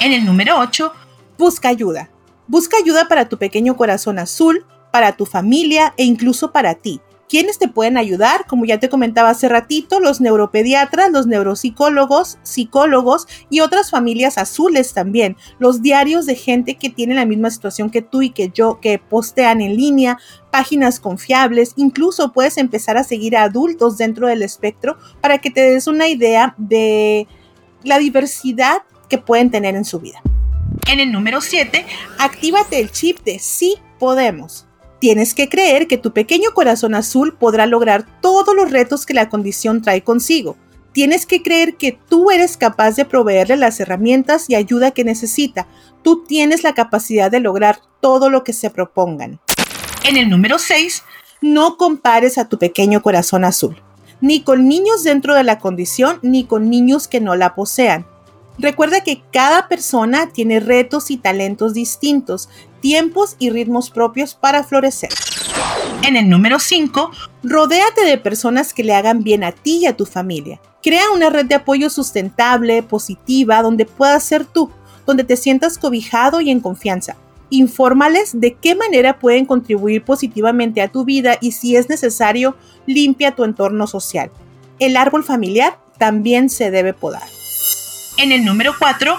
En 0.00 0.12
el 0.12 0.24
número 0.24 0.58
8, 0.58 0.92
busca 1.38 1.68
ayuda. 1.68 2.10
Busca 2.48 2.78
ayuda 2.78 3.08
para 3.08 3.28
tu 3.28 3.36
pequeño 3.36 3.76
corazón 3.76 4.18
azul, 4.18 4.64
para 4.90 5.12
tu 5.12 5.26
familia 5.26 5.92
e 5.98 6.04
incluso 6.04 6.50
para 6.50 6.74
ti. 6.74 7.02
¿Quiénes 7.28 7.58
te 7.58 7.68
pueden 7.68 7.98
ayudar? 7.98 8.46
Como 8.46 8.64
ya 8.64 8.80
te 8.80 8.88
comentaba 8.88 9.28
hace 9.28 9.50
ratito, 9.50 10.00
los 10.00 10.22
neuropediatras, 10.22 11.12
los 11.12 11.26
neuropsicólogos, 11.26 12.38
psicólogos 12.42 13.26
y 13.50 13.60
otras 13.60 13.90
familias 13.90 14.38
azules 14.38 14.94
también. 14.94 15.36
Los 15.58 15.82
diarios 15.82 16.24
de 16.24 16.36
gente 16.36 16.76
que 16.76 16.88
tiene 16.88 17.14
la 17.14 17.26
misma 17.26 17.50
situación 17.50 17.90
que 17.90 18.00
tú 18.00 18.22
y 18.22 18.30
que 18.30 18.48
yo, 18.48 18.80
que 18.80 18.98
postean 18.98 19.60
en 19.60 19.76
línea, 19.76 20.18
páginas 20.50 21.00
confiables, 21.00 21.74
incluso 21.76 22.32
puedes 22.32 22.56
empezar 22.56 22.96
a 22.96 23.04
seguir 23.04 23.36
a 23.36 23.42
adultos 23.42 23.98
dentro 23.98 24.26
del 24.26 24.40
espectro 24.40 24.96
para 25.20 25.36
que 25.36 25.50
te 25.50 25.60
des 25.60 25.86
una 25.86 26.08
idea 26.08 26.54
de 26.56 27.28
la 27.84 27.98
diversidad 27.98 28.78
que 29.10 29.18
pueden 29.18 29.50
tener 29.50 29.76
en 29.76 29.84
su 29.84 30.00
vida. 30.00 30.22
En 30.88 31.00
el 31.00 31.12
número 31.12 31.42
7, 31.42 31.84
actívate 32.18 32.80
el 32.80 32.90
chip 32.90 33.18
de 33.22 33.38
sí 33.38 33.76
podemos. 33.98 34.66
Tienes 35.00 35.34
que 35.34 35.50
creer 35.50 35.86
que 35.86 35.98
tu 35.98 36.14
pequeño 36.14 36.52
corazón 36.54 36.94
azul 36.94 37.36
podrá 37.36 37.66
lograr 37.66 38.06
todos 38.22 38.56
los 38.56 38.70
retos 38.70 39.04
que 39.04 39.12
la 39.12 39.28
condición 39.28 39.82
trae 39.82 40.02
consigo. 40.02 40.56
Tienes 40.92 41.26
que 41.26 41.42
creer 41.42 41.76
que 41.76 41.92
tú 41.92 42.30
eres 42.30 42.56
capaz 42.56 42.96
de 42.96 43.04
proveerle 43.04 43.58
las 43.58 43.78
herramientas 43.80 44.48
y 44.48 44.54
ayuda 44.54 44.92
que 44.92 45.04
necesita. 45.04 45.66
Tú 46.02 46.24
tienes 46.24 46.62
la 46.62 46.72
capacidad 46.72 47.30
de 47.30 47.40
lograr 47.40 47.80
todo 48.00 48.30
lo 48.30 48.42
que 48.42 48.54
se 48.54 48.70
propongan. 48.70 49.40
En 50.04 50.16
el 50.16 50.30
número 50.30 50.58
6, 50.58 51.04
no 51.42 51.76
compares 51.76 52.38
a 52.38 52.48
tu 52.48 52.58
pequeño 52.58 53.02
corazón 53.02 53.44
azul, 53.44 53.76
ni 54.22 54.40
con 54.40 54.66
niños 54.66 55.04
dentro 55.04 55.34
de 55.34 55.44
la 55.44 55.58
condición, 55.58 56.18
ni 56.22 56.44
con 56.44 56.70
niños 56.70 57.08
que 57.08 57.20
no 57.20 57.36
la 57.36 57.54
posean. 57.54 58.06
Recuerda 58.58 59.02
que 59.02 59.22
cada 59.32 59.68
persona 59.68 60.30
tiene 60.32 60.58
retos 60.58 61.12
y 61.12 61.16
talentos 61.16 61.74
distintos, 61.74 62.48
tiempos 62.80 63.36
y 63.38 63.50
ritmos 63.50 63.90
propios 63.90 64.34
para 64.34 64.64
florecer. 64.64 65.10
En 66.02 66.16
el 66.16 66.28
número 66.28 66.58
5, 66.58 67.10
rodéate 67.44 68.04
de 68.04 68.18
personas 68.18 68.74
que 68.74 68.82
le 68.82 68.94
hagan 68.94 69.22
bien 69.22 69.44
a 69.44 69.52
ti 69.52 69.78
y 69.82 69.86
a 69.86 69.96
tu 69.96 70.06
familia. 70.06 70.60
Crea 70.82 71.10
una 71.14 71.30
red 71.30 71.46
de 71.46 71.54
apoyo 71.54 71.88
sustentable, 71.88 72.82
positiva, 72.82 73.62
donde 73.62 73.84
puedas 73.84 74.24
ser 74.24 74.44
tú, 74.44 74.70
donde 75.06 75.22
te 75.22 75.36
sientas 75.36 75.78
cobijado 75.78 76.40
y 76.40 76.50
en 76.50 76.60
confianza. 76.60 77.16
Infórmales 77.50 78.40
de 78.40 78.54
qué 78.54 78.74
manera 78.74 79.18
pueden 79.18 79.46
contribuir 79.46 80.04
positivamente 80.04 80.82
a 80.82 80.88
tu 80.88 81.04
vida 81.04 81.38
y 81.40 81.52
si 81.52 81.76
es 81.76 81.88
necesario, 81.88 82.56
limpia 82.86 83.36
tu 83.36 83.44
entorno 83.44 83.86
social. 83.86 84.30
El 84.78 84.96
árbol 84.96 85.24
familiar 85.24 85.78
también 85.98 86.50
se 86.50 86.70
debe 86.70 86.92
podar. 86.92 87.37
En 88.18 88.32
el 88.32 88.44
número 88.44 88.74
4, 88.76 89.16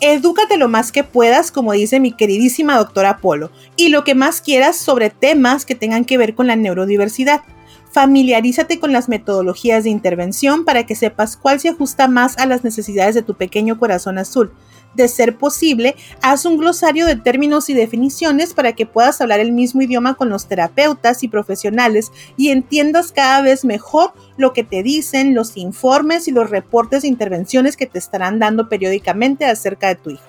edúcate 0.00 0.58
lo 0.58 0.68
más 0.68 0.92
que 0.92 1.02
puedas, 1.02 1.50
como 1.50 1.72
dice 1.72 1.98
mi 1.98 2.12
queridísima 2.12 2.76
doctora 2.76 3.18
Polo, 3.18 3.50
y 3.74 3.88
lo 3.88 4.04
que 4.04 4.14
más 4.14 4.40
quieras 4.40 4.76
sobre 4.76 5.10
temas 5.10 5.64
que 5.64 5.74
tengan 5.74 6.04
que 6.04 6.18
ver 6.18 6.36
con 6.36 6.46
la 6.46 6.54
neurodiversidad. 6.54 7.42
Familiarízate 7.90 8.78
con 8.78 8.92
las 8.92 9.08
metodologías 9.08 9.82
de 9.82 9.90
intervención 9.90 10.64
para 10.64 10.86
que 10.86 10.94
sepas 10.94 11.36
cuál 11.36 11.58
se 11.58 11.70
ajusta 11.70 12.06
más 12.06 12.38
a 12.38 12.46
las 12.46 12.62
necesidades 12.62 13.16
de 13.16 13.22
tu 13.22 13.34
pequeño 13.34 13.76
corazón 13.76 14.18
azul 14.18 14.52
de 14.94 15.08
ser 15.08 15.36
posible, 15.36 15.96
haz 16.22 16.44
un 16.44 16.56
glosario 16.56 17.06
de 17.06 17.16
términos 17.16 17.68
y 17.68 17.74
definiciones 17.74 18.54
para 18.54 18.72
que 18.72 18.86
puedas 18.86 19.20
hablar 19.20 19.40
el 19.40 19.52
mismo 19.52 19.82
idioma 19.82 20.14
con 20.14 20.28
los 20.28 20.46
terapeutas 20.46 21.22
y 21.22 21.28
profesionales 21.28 22.10
y 22.36 22.50
entiendas 22.50 23.12
cada 23.12 23.42
vez 23.42 23.64
mejor 23.64 24.12
lo 24.36 24.52
que 24.52 24.64
te 24.64 24.82
dicen, 24.82 25.34
los 25.34 25.56
informes 25.56 26.28
y 26.28 26.32
los 26.32 26.50
reportes 26.50 27.02
de 27.02 27.08
intervenciones 27.08 27.76
que 27.76 27.86
te 27.86 27.98
estarán 27.98 28.38
dando 28.38 28.68
periódicamente 28.68 29.44
acerca 29.44 29.88
de 29.88 29.96
tu 29.96 30.10
hijo. 30.10 30.22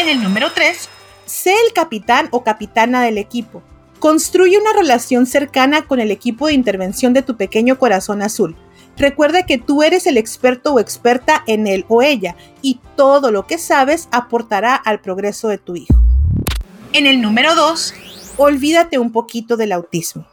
En 0.00 0.08
el 0.08 0.22
número 0.22 0.52
3, 0.52 0.88
sé 1.26 1.52
el 1.66 1.72
capitán 1.72 2.28
o 2.30 2.44
capitana 2.44 3.02
del 3.02 3.18
equipo. 3.18 3.62
Construye 3.98 4.58
una 4.58 4.72
relación 4.72 5.26
cercana 5.26 5.86
con 5.86 6.00
el 6.00 6.10
equipo 6.10 6.46
de 6.46 6.52
intervención 6.52 7.14
de 7.14 7.22
tu 7.22 7.36
pequeño 7.36 7.78
corazón 7.78 8.22
azul. 8.22 8.56
Recuerda 8.96 9.44
que 9.44 9.58
tú 9.58 9.82
eres 9.82 10.06
el 10.06 10.16
experto 10.16 10.74
o 10.74 10.80
experta 10.80 11.42
en 11.46 11.66
él 11.66 11.84
o 11.88 12.02
ella 12.02 12.36
y 12.62 12.80
todo 12.96 13.30
lo 13.30 13.46
que 13.46 13.58
sabes 13.58 14.08
aportará 14.12 14.76
al 14.76 15.00
progreso 15.00 15.48
de 15.48 15.58
tu 15.58 15.76
hijo. 15.76 15.94
En 16.92 17.06
el 17.06 17.20
número 17.20 17.54
2, 17.56 17.94
olvídate 18.36 18.98
un 18.98 19.10
poquito 19.10 19.56
del 19.56 19.72
autismo. 19.72 20.26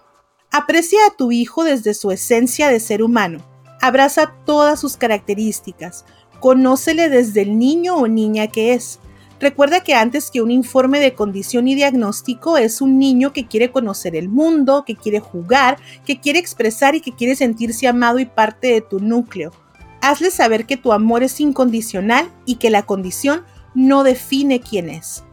Aprecia 0.52 1.00
a 1.08 1.16
tu 1.16 1.32
hijo 1.32 1.64
desde 1.64 1.94
su 1.94 2.12
esencia 2.12 2.70
de 2.70 2.80
ser 2.80 3.02
humano. 3.02 3.40
Abraza 3.82 4.34
todas 4.46 4.80
sus 4.80 4.96
características. 4.96 6.06
Conócele 6.40 7.10
desde 7.10 7.42
el 7.42 7.58
niño 7.58 7.96
o 7.96 8.08
niña 8.08 8.48
que 8.48 8.74
es. 8.74 9.00
Recuerda 9.42 9.82
que 9.82 9.96
antes 9.96 10.30
que 10.30 10.44
un 10.44 10.52
informe 10.52 11.00
de 11.00 11.16
condición 11.16 11.68
y 11.68 11.74
diagnóstico 11.74 12.58
es 12.58 12.80
un 12.80 13.00
niño 13.00 13.34
que 13.34 13.48
quiere 13.48 13.72
conocer 13.72 14.16
el 14.16 14.30
mundo, 14.30 14.84
que 14.86 14.96
quiere 14.96 15.20
jugar, 15.20 15.80
que 16.06 16.20
quiere 16.20 16.38
expresar 16.38 16.94
y 16.94 17.02
que 17.02 17.14
quiere 17.14 17.36
sentirse 17.36 17.88
amado 17.88 18.20
y 18.20 18.26
parte 18.26 18.68
de 18.68 18.82
tu 18.82 19.00
núcleo. 19.00 19.52
Hazle 20.00 20.30
saber 20.30 20.68
que 20.68 20.78
tu 20.78 20.94
amor 20.94 21.24
es 21.24 21.40
incondicional 21.40 22.30
y 22.46 22.56
que 22.56 22.70
la 22.70 22.84
condición 22.84 23.44
no 23.74 24.04
define 24.04 24.62
quién 24.62 24.90
es. 24.90 25.24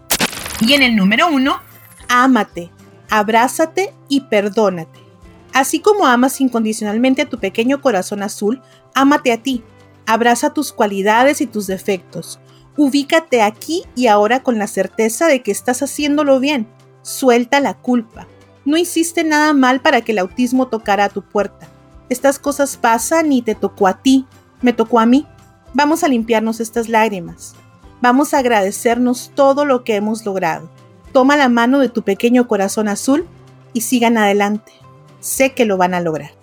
Y 0.62 0.72
en 0.72 0.82
el 0.82 0.96
número 0.96 1.28
uno, 1.28 1.60
ámate, 2.08 2.70
abrázate 3.10 3.92
y 4.08 4.22
perdónate. 4.22 5.00
Así 5.52 5.80
como 5.80 6.06
amas 6.06 6.40
incondicionalmente 6.40 7.22
a 7.22 7.28
tu 7.28 7.38
pequeño 7.38 7.82
corazón 7.82 8.22
azul, 8.22 8.62
ámate 8.94 9.32
a 9.32 9.42
ti. 9.42 9.62
Abraza 10.06 10.54
tus 10.54 10.72
cualidades 10.72 11.42
y 11.42 11.46
tus 11.46 11.66
defectos. 11.66 12.40
Ubícate 12.78 13.42
aquí 13.42 13.82
y 13.96 14.06
ahora 14.06 14.44
con 14.44 14.56
la 14.60 14.68
certeza 14.68 15.26
de 15.26 15.42
que 15.42 15.50
estás 15.50 15.82
haciéndolo 15.82 16.38
bien. 16.38 16.68
Suelta 17.02 17.58
la 17.58 17.74
culpa. 17.74 18.28
No 18.64 18.76
hiciste 18.76 19.24
nada 19.24 19.52
mal 19.52 19.80
para 19.80 20.02
que 20.02 20.12
el 20.12 20.18
autismo 20.18 20.68
tocara 20.68 21.06
a 21.06 21.08
tu 21.08 21.22
puerta. 21.22 21.66
Estas 22.08 22.38
cosas 22.38 22.76
pasan 22.76 23.32
y 23.32 23.42
te 23.42 23.56
tocó 23.56 23.88
a 23.88 24.00
ti, 24.00 24.26
me 24.62 24.72
tocó 24.72 25.00
a 25.00 25.06
mí. 25.06 25.26
Vamos 25.74 26.04
a 26.04 26.08
limpiarnos 26.08 26.60
estas 26.60 26.88
lágrimas. 26.88 27.56
Vamos 28.00 28.32
a 28.32 28.38
agradecernos 28.38 29.32
todo 29.34 29.64
lo 29.64 29.82
que 29.82 29.96
hemos 29.96 30.24
logrado. 30.24 30.70
Toma 31.12 31.36
la 31.36 31.48
mano 31.48 31.80
de 31.80 31.88
tu 31.88 32.02
pequeño 32.02 32.46
corazón 32.46 32.86
azul 32.86 33.26
y 33.72 33.80
sigan 33.80 34.16
adelante. 34.16 34.70
Sé 35.18 35.52
que 35.52 35.64
lo 35.64 35.78
van 35.78 35.94
a 35.94 36.00
lograr. 36.00 36.37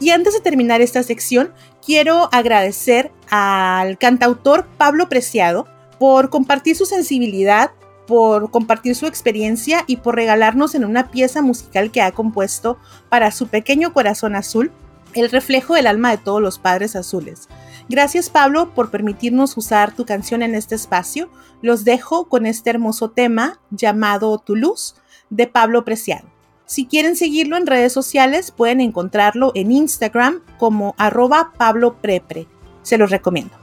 Y 0.00 0.10
antes 0.10 0.34
de 0.34 0.40
terminar 0.40 0.80
esta 0.80 1.02
sección, 1.02 1.52
quiero 1.84 2.28
agradecer 2.32 3.12
al 3.30 3.98
cantautor 3.98 4.66
Pablo 4.76 5.08
Preciado 5.08 5.66
por 5.98 6.30
compartir 6.30 6.76
su 6.76 6.84
sensibilidad, 6.84 7.70
por 8.06 8.50
compartir 8.50 8.94
su 8.96 9.06
experiencia 9.06 9.84
y 9.86 9.96
por 9.98 10.16
regalarnos 10.16 10.74
en 10.74 10.84
una 10.84 11.10
pieza 11.10 11.42
musical 11.42 11.90
que 11.90 12.02
ha 12.02 12.12
compuesto 12.12 12.78
para 13.08 13.30
su 13.30 13.46
pequeño 13.46 13.92
corazón 13.92 14.34
azul, 14.34 14.72
el 15.14 15.30
reflejo 15.30 15.74
del 15.74 15.86
alma 15.86 16.10
de 16.10 16.18
todos 16.18 16.42
los 16.42 16.58
padres 16.58 16.96
azules. 16.96 17.48
Gracias 17.88 18.30
Pablo 18.30 18.74
por 18.74 18.90
permitirnos 18.90 19.56
usar 19.56 19.94
tu 19.94 20.04
canción 20.04 20.42
en 20.42 20.54
este 20.54 20.74
espacio. 20.74 21.30
Los 21.62 21.84
dejo 21.84 22.28
con 22.28 22.46
este 22.46 22.70
hermoso 22.70 23.10
tema 23.10 23.60
llamado 23.70 24.38
Tu 24.38 24.56
luz 24.56 24.96
de 25.30 25.46
Pablo 25.46 25.84
Preciado. 25.84 26.33
Si 26.66 26.86
quieren 26.86 27.14
seguirlo 27.14 27.56
en 27.56 27.66
redes 27.66 27.92
sociales, 27.92 28.50
pueden 28.50 28.80
encontrarlo 28.80 29.52
en 29.54 29.70
Instagram 29.70 30.40
como 30.58 30.94
arroba 30.96 31.52
Pablo 31.58 32.00
Prepre. 32.00 32.48
Se 32.82 32.96
los 32.96 33.10
recomiendo. 33.10 33.54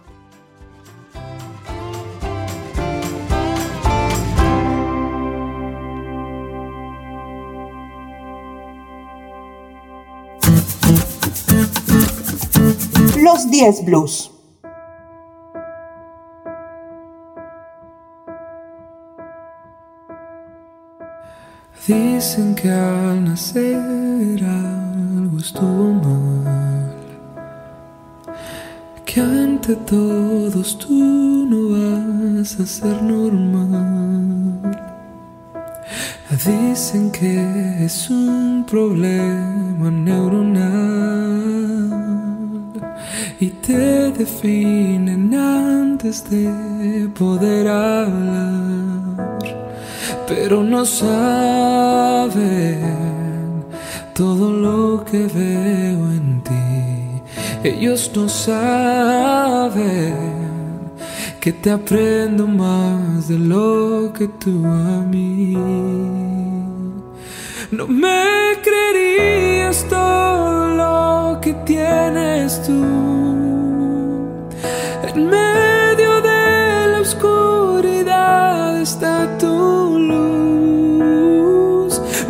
Los 13.17 13.49
10 13.49 13.85
Blues. 13.85 14.30
Dicen 21.87 22.53
que 22.53 22.69
al 22.69 23.25
nacer 23.25 23.75
algo 24.43 25.39
estuvo 25.39 25.93
mal, 25.95 26.93
que 29.03 29.19
ante 29.19 29.75
todos 29.77 30.77
tú 30.77 31.47
no 31.49 31.69
vas 32.39 32.59
a 32.59 32.65
ser 32.67 33.01
normal. 33.01 34.61
Dicen 36.45 37.11
que 37.11 37.85
es 37.85 38.11
un 38.11 38.63
problema 38.69 39.89
neuronal 39.89 40.61
y 43.39 43.47
te 43.47 44.11
definen 44.11 45.33
antes 45.33 46.29
de 46.29 47.09
poder 47.17 47.67
hablar 47.67 49.10
pero 50.27 50.63
no 50.63 50.85
saben 50.85 52.41
todo 54.13 54.51
lo 54.51 55.03
que 55.05 55.27
veo 55.27 56.11
en 56.11 56.41
ti. 56.43 56.51
Ellos 57.63 58.11
no 58.15 58.27
saben 58.29 60.15
que 61.39 61.51
te 61.51 61.71
aprendo 61.71 62.45
más 62.47 63.27
de 63.27 63.39
lo 63.39 64.11
que 64.13 64.27
tú 64.27 64.65
a 64.65 65.01
mí. 65.13 65.53
No 67.71 67.87
me 67.87 68.57
creerías 68.61 69.85
todo 69.89 70.67
lo 70.81 71.39
que 71.41 71.53
tienes 71.65 72.61
tú. 72.63 72.83
En 75.07 75.29
medio 75.29 76.21
de 76.21 76.30
está 78.81 79.37
tu 79.37 79.71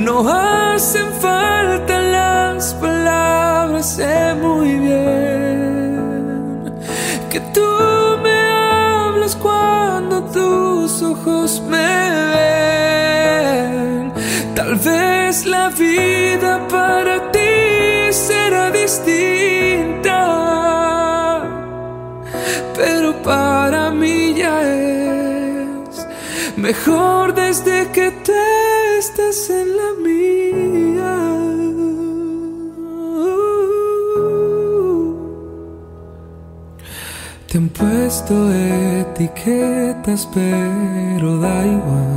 no 0.02 0.28
hacen 0.28 1.14
falta 1.20 2.00
las 2.00 2.74
palabras, 2.74 3.86
sé 3.96 4.34
muy 4.36 4.80
bien 4.80 6.02
que 7.30 7.40
tú 7.54 7.68
me 8.24 8.32
hablas 8.32 9.36
cuando 9.36 10.24
tus 10.24 11.04
ojos 11.04 11.62
me 11.70 12.10
ven. 12.34 14.12
Tal 14.56 14.76
vez 14.76 15.46
la 15.46 15.70
vida 15.70 16.68
para 16.68 17.32
ti 17.32 18.12
será 18.12 18.72
distinta, 18.72 20.41
mejor 26.62 27.34
desde 27.34 27.89
que 27.91 28.12
te 28.12 28.97
estás 29.00 29.50
en 29.50 29.67
la 29.80 29.89
mía. 30.06 31.15
Te 37.47 37.58
han 37.58 37.69
puesto 37.69 38.54
etiquetas, 38.54 40.30
pero 40.34 41.38
da 41.39 41.65
igual. 41.65 42.12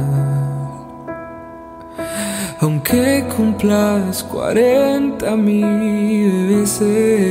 Aunque 2.61 3.25
cumplas 3.37 4.23
40 4.25 5.37
mil 5.37 6.49
veces 6.49 7.25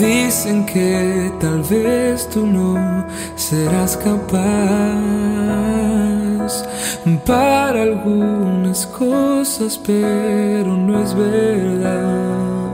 Dicen 0.00 0.64
que 0.64 1.30
tal 1.40 1.62
vez 1.64 2.26
tú 2.30 2.46
no 2.46 3.06
serás 3.50 3.96
capaz 3.96 4.30
para 7.26 7.82
algunas 7.82 8.86
cosas, 8.86 9.76
pero 9.84 10.76
no 10.76 11.02
es 11.02 11.12
verdad. 11.16 12.70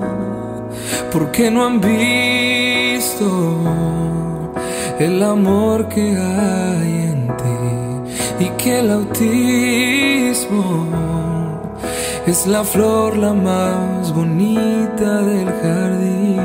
Porque 1.11 1.51
no 1.51 1.65
han 1.65 1.81
visto 1.81 3.27
el 4.99 5.23
amor 5.23 5.89
que 5.89 6.15
hay 6.15 6.93
en 7.13 7.27
ti 7.41 8.45
y 8.45 8.49
que 8.59 8.81
el 8.81 8.91
autismo 8.91 10.69
es 12.27 12.47
la 12.47 12.63
flor 12.65 13.17
la 13.17 13.33
más 13.33 14.13
bonita 14.13 15.23
del 15.23 15.49
jardín. 15.63 16.37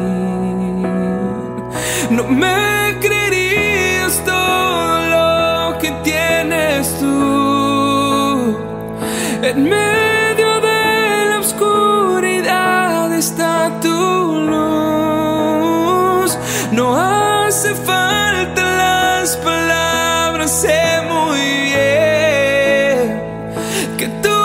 No 2.11 2.23
me 2.29 2.80
en 9.43 9.63
medio 9.63 10.61
de 10.61 11.25
la 11.29 11.39
oscuridad 11.39 13.11
está 13.13 13.71
tu 13.81 13.89
luz. 14.51 16.37
No 16.71 16.95
hace 16.95 17.73
falta 17.73 18.61
las 18.61 19.35
palabras, 19.37 20.51
sé 20.51 21.01
muy 21.09 21.41
bien 21.71 23.21
que 23.97 24.07
tú 24.21 24.37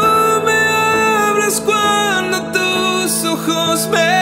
me 0.46 0.52
hablas 0.52 1.60
cuando 1.60 2.52
tus 2.52 3.24
ojos 3.24 3.88
me 3.88 4.15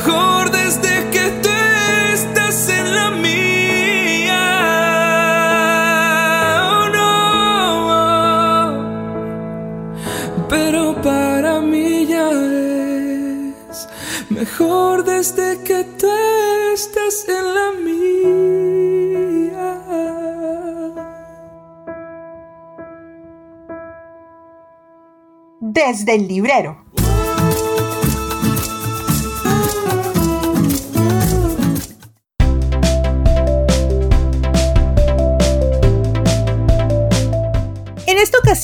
mejor 0.00 0.50
desde 0.50 1.10
que 1.10 1.30
tú 1.42 1.50
estás 2.12 2.68
en 2.68 2.94
la 2.94 3.10
mía. 3.10 4.40
Oh, 6.72 6.88
no. 6.96 7.18
Pero 10.48 11.00
para 11.02 11.60
mí 11.60 12.06
ya 12.06 12.30
es 12.30 13.88
mejor 14.30 15.04
desde 15.04 15.62
que 15.64 15.84
tú 15.98 16.10
estás 16.72 17.28
en 17.28 17.54
la 17.54 17.72
mía. 17.84 17.90
Desde 25.60 26.14
el 26.14 26.26
librero. 26.26 26.89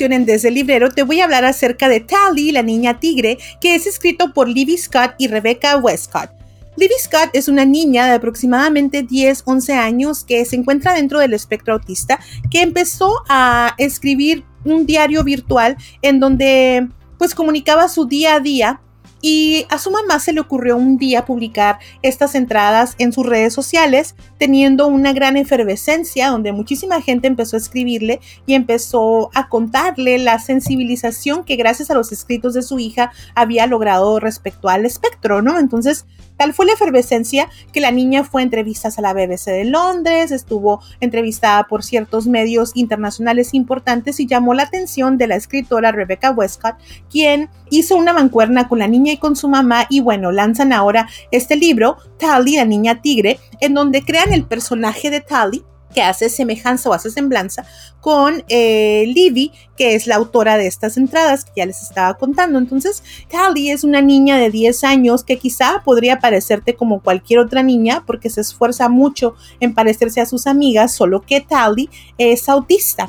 En 0.05 0.27
Desde 0.27 0.49
el 0.49 0.55
Librero 0.55 0.91
te 0.91 1.03
voy 1.03 1.21
a 1.21 1.25
hablar 1.25 1.45
acerca 1.45 1.89
de 1.89 2.01
Tally, 2.01 2.53
la 2.53 2.63
niña 2.63 3.01
tigre, 3.01 3.39
que 3.61 3.75
es 3.75 3.87
escrito 3.87 4.33
por 4.35 4.47
Libby 4.47 4.77
Scott 4.77 5.15
y 5.19 5.29
Rebecca 5.29 5.79
Westcott. 5.79 6.31
Libby 6.77 6.95
Scott 7.01 7.31
es 7.33 7.49
una 7.49 7.65
niña 7.65 8.07
de 8.07 8.13
aproximadamente 8.13 9.07
10-11 9.07 9.73
años 9.73 10.25
que 10.25 10.45
se 10.45 10.57
encuentra 10.57 10.93
dentro 10.93 11.19
del 11.19 11.33
espectro 11.33 11.73
autista, 11.73 12.21
que 12.51 12.61
empezó 12.61 13.23
a 13.29 13.75
escribir 13.79 14.45
un 14.65 14.85
diario 14.85 15.25
virtual 15.25 15.77
en 16.03 16.21
donde 16.21 16.87
pues 17.17 17.35
comunicaba 17.35 17.89
su 17.89 18.05
día 18.05 18.35
a 18.35 18.41
día 18.41 18.81
y 19.21 19.67
a 19.71 19.79
su 19.79 19.91
mamá 19.91 20.19
se 20.19 20.33
le 20.33 20.41
ocurrió 20.41 20.77
un 20.77 20.99
día 20.99 21.25
publicar 21.25 21.79
estas 22.03 22.35
entradas 22.35 22.95
en 22.99 23.13
sus 23.13 23.27
redes 23.27 23.53
sociales, 23.55 24.15
teniendo 24.39 24.87
una 24.87 25.13
gran 25.13 25.37
efervescencia 25.37 26.29
donde 26.29 26.53
muchísima 26.53 27.01
gente 27.01 27.27
empezó 27.27 27.57
a 27.57 27.59
escribirle 27.59 28.21
y 28.47 28.55
empezó 28.55 29.31
a 29.35 29.49
contarle 29.49 30.19
la 30.19 30.39
sensibilización 30.39 31.45
que 31.45 31.57
gracias 31.57 31.91
a 31.91 31.95
los 31.95 32.13
escritos 32.13 32.55
de 32.55 32.63
su 32.63 32.79
hija 32.79 33.13
había 33.35 33.67
logrado 33.67 34.21
respecto 34.21 34.69
al 34.69 34.85
espectro, 34.85 35.43
¿no? 35.43 35.59
Entonces, 35.59 36.07
Tal 36.37 36.53
fue 36.53 36.67
la 36.67 36.73
efervescencia 36.73 37.49
que 37.73 37.81
la 37.81 37.91
niña 37.91 38.25
fue 38.25 38.43
a 38.43 38.45
entrevistas 38.45 38.99
a 38.99 39.03
la 39.03 39.13
BBC 39.13 39.47
de 39.47 39.65
Londres, 39.65 40.31
estuvo 40.31 40.81
entrevistada 41.01 41.65
por 41.65 41.83
ciertos 41.83 42.27
medios 42.27 42.73
internacionales 42.75 43.55
importantes 43.55 44.21
y 44.21 44.27
llamó 44.27 44.55
la 44.55 44.65
atención 44.65 45.19
de 45.19 45.27
la 45.27 45.37
escritora 45.37 45.93
Rebecca 45.93 46.31
Westcott, 46.31 46.77
quien 47.11 47.49
hizo 47.71 47.97
una 47.97 48.13
mancuerna 48.13 48.69
con 48.69 48.79
la 48.79 48.89
niña 48.89 49.13
y 49.13 49.19
con 49.19 49.37
su 49.37 49.49
mamá 49.49 49.87
y 49.89 50.01
bueno, 50.01 50.33
lanzan 50.33 50.73
ahora 50.73 51.09
este 51.31 51.57
libro, 51.57 51.97
Tally, 52.19 52.57
la 52.57 52.65
niña 52.65 53.01
tigre, 53.01 53.39
en 53.61 53.75
donde 53.75 54.03
crean 54.03 54.33
el 54.33 54.45
personaje 54.45 55.11
de 55.11 55.21
Tally 55.21 55.65
que 55.97 56.03
hace 56.03 56.29
semejanza 56.29 56.91
o 56.91 56.93
hace 56.93 57.11
semblanza 57.11 57.65
con 58.03 58.45
eh, 58.51 59.05
Libby, 59.07 59.51
que 59.79 59.95
es 59.95 60.07
la 60.07 60.17
autora 60.17 60.59
de 60.59 60.67
estas 60.67 60.99
entradas 60.99 61.47
que 61.47 61.53
ya 61.57 61.65
les 61.65 61.83
estaba 61.83 62.19
contando. 62.19 62.59
Entonces, 62.59 63.03
Tally 63.31 63.71
es 63.71 63.83
una 63.83 64.03
niña 64.03 64.37
de 64.37 64.51
10 64.51 64.85
años 64.85 65.25
que 65.25 65.39
quizá 65.39 65.83
podría 65.87 66.19
parecerte 66.19 66.75
como 66.75 67.01
cualquier 67.01 67.39
otra 67.39 67.63
niña 67.63 68.05
porque 68.07 68.29
se 68.29 68.43
esfuerza 68.43 68.91
mucho 68.91 69.37
en 69.59 69.73
parecerse 69.73 70.21
a 70.21 70.27
sus 70.27 70.47
amigas, 70.47 70.95
solo 70.95 71.23
que 71.23 71.41
Tally 71.41 71.89
es 72.19 72.47
autista. 72.51 73.09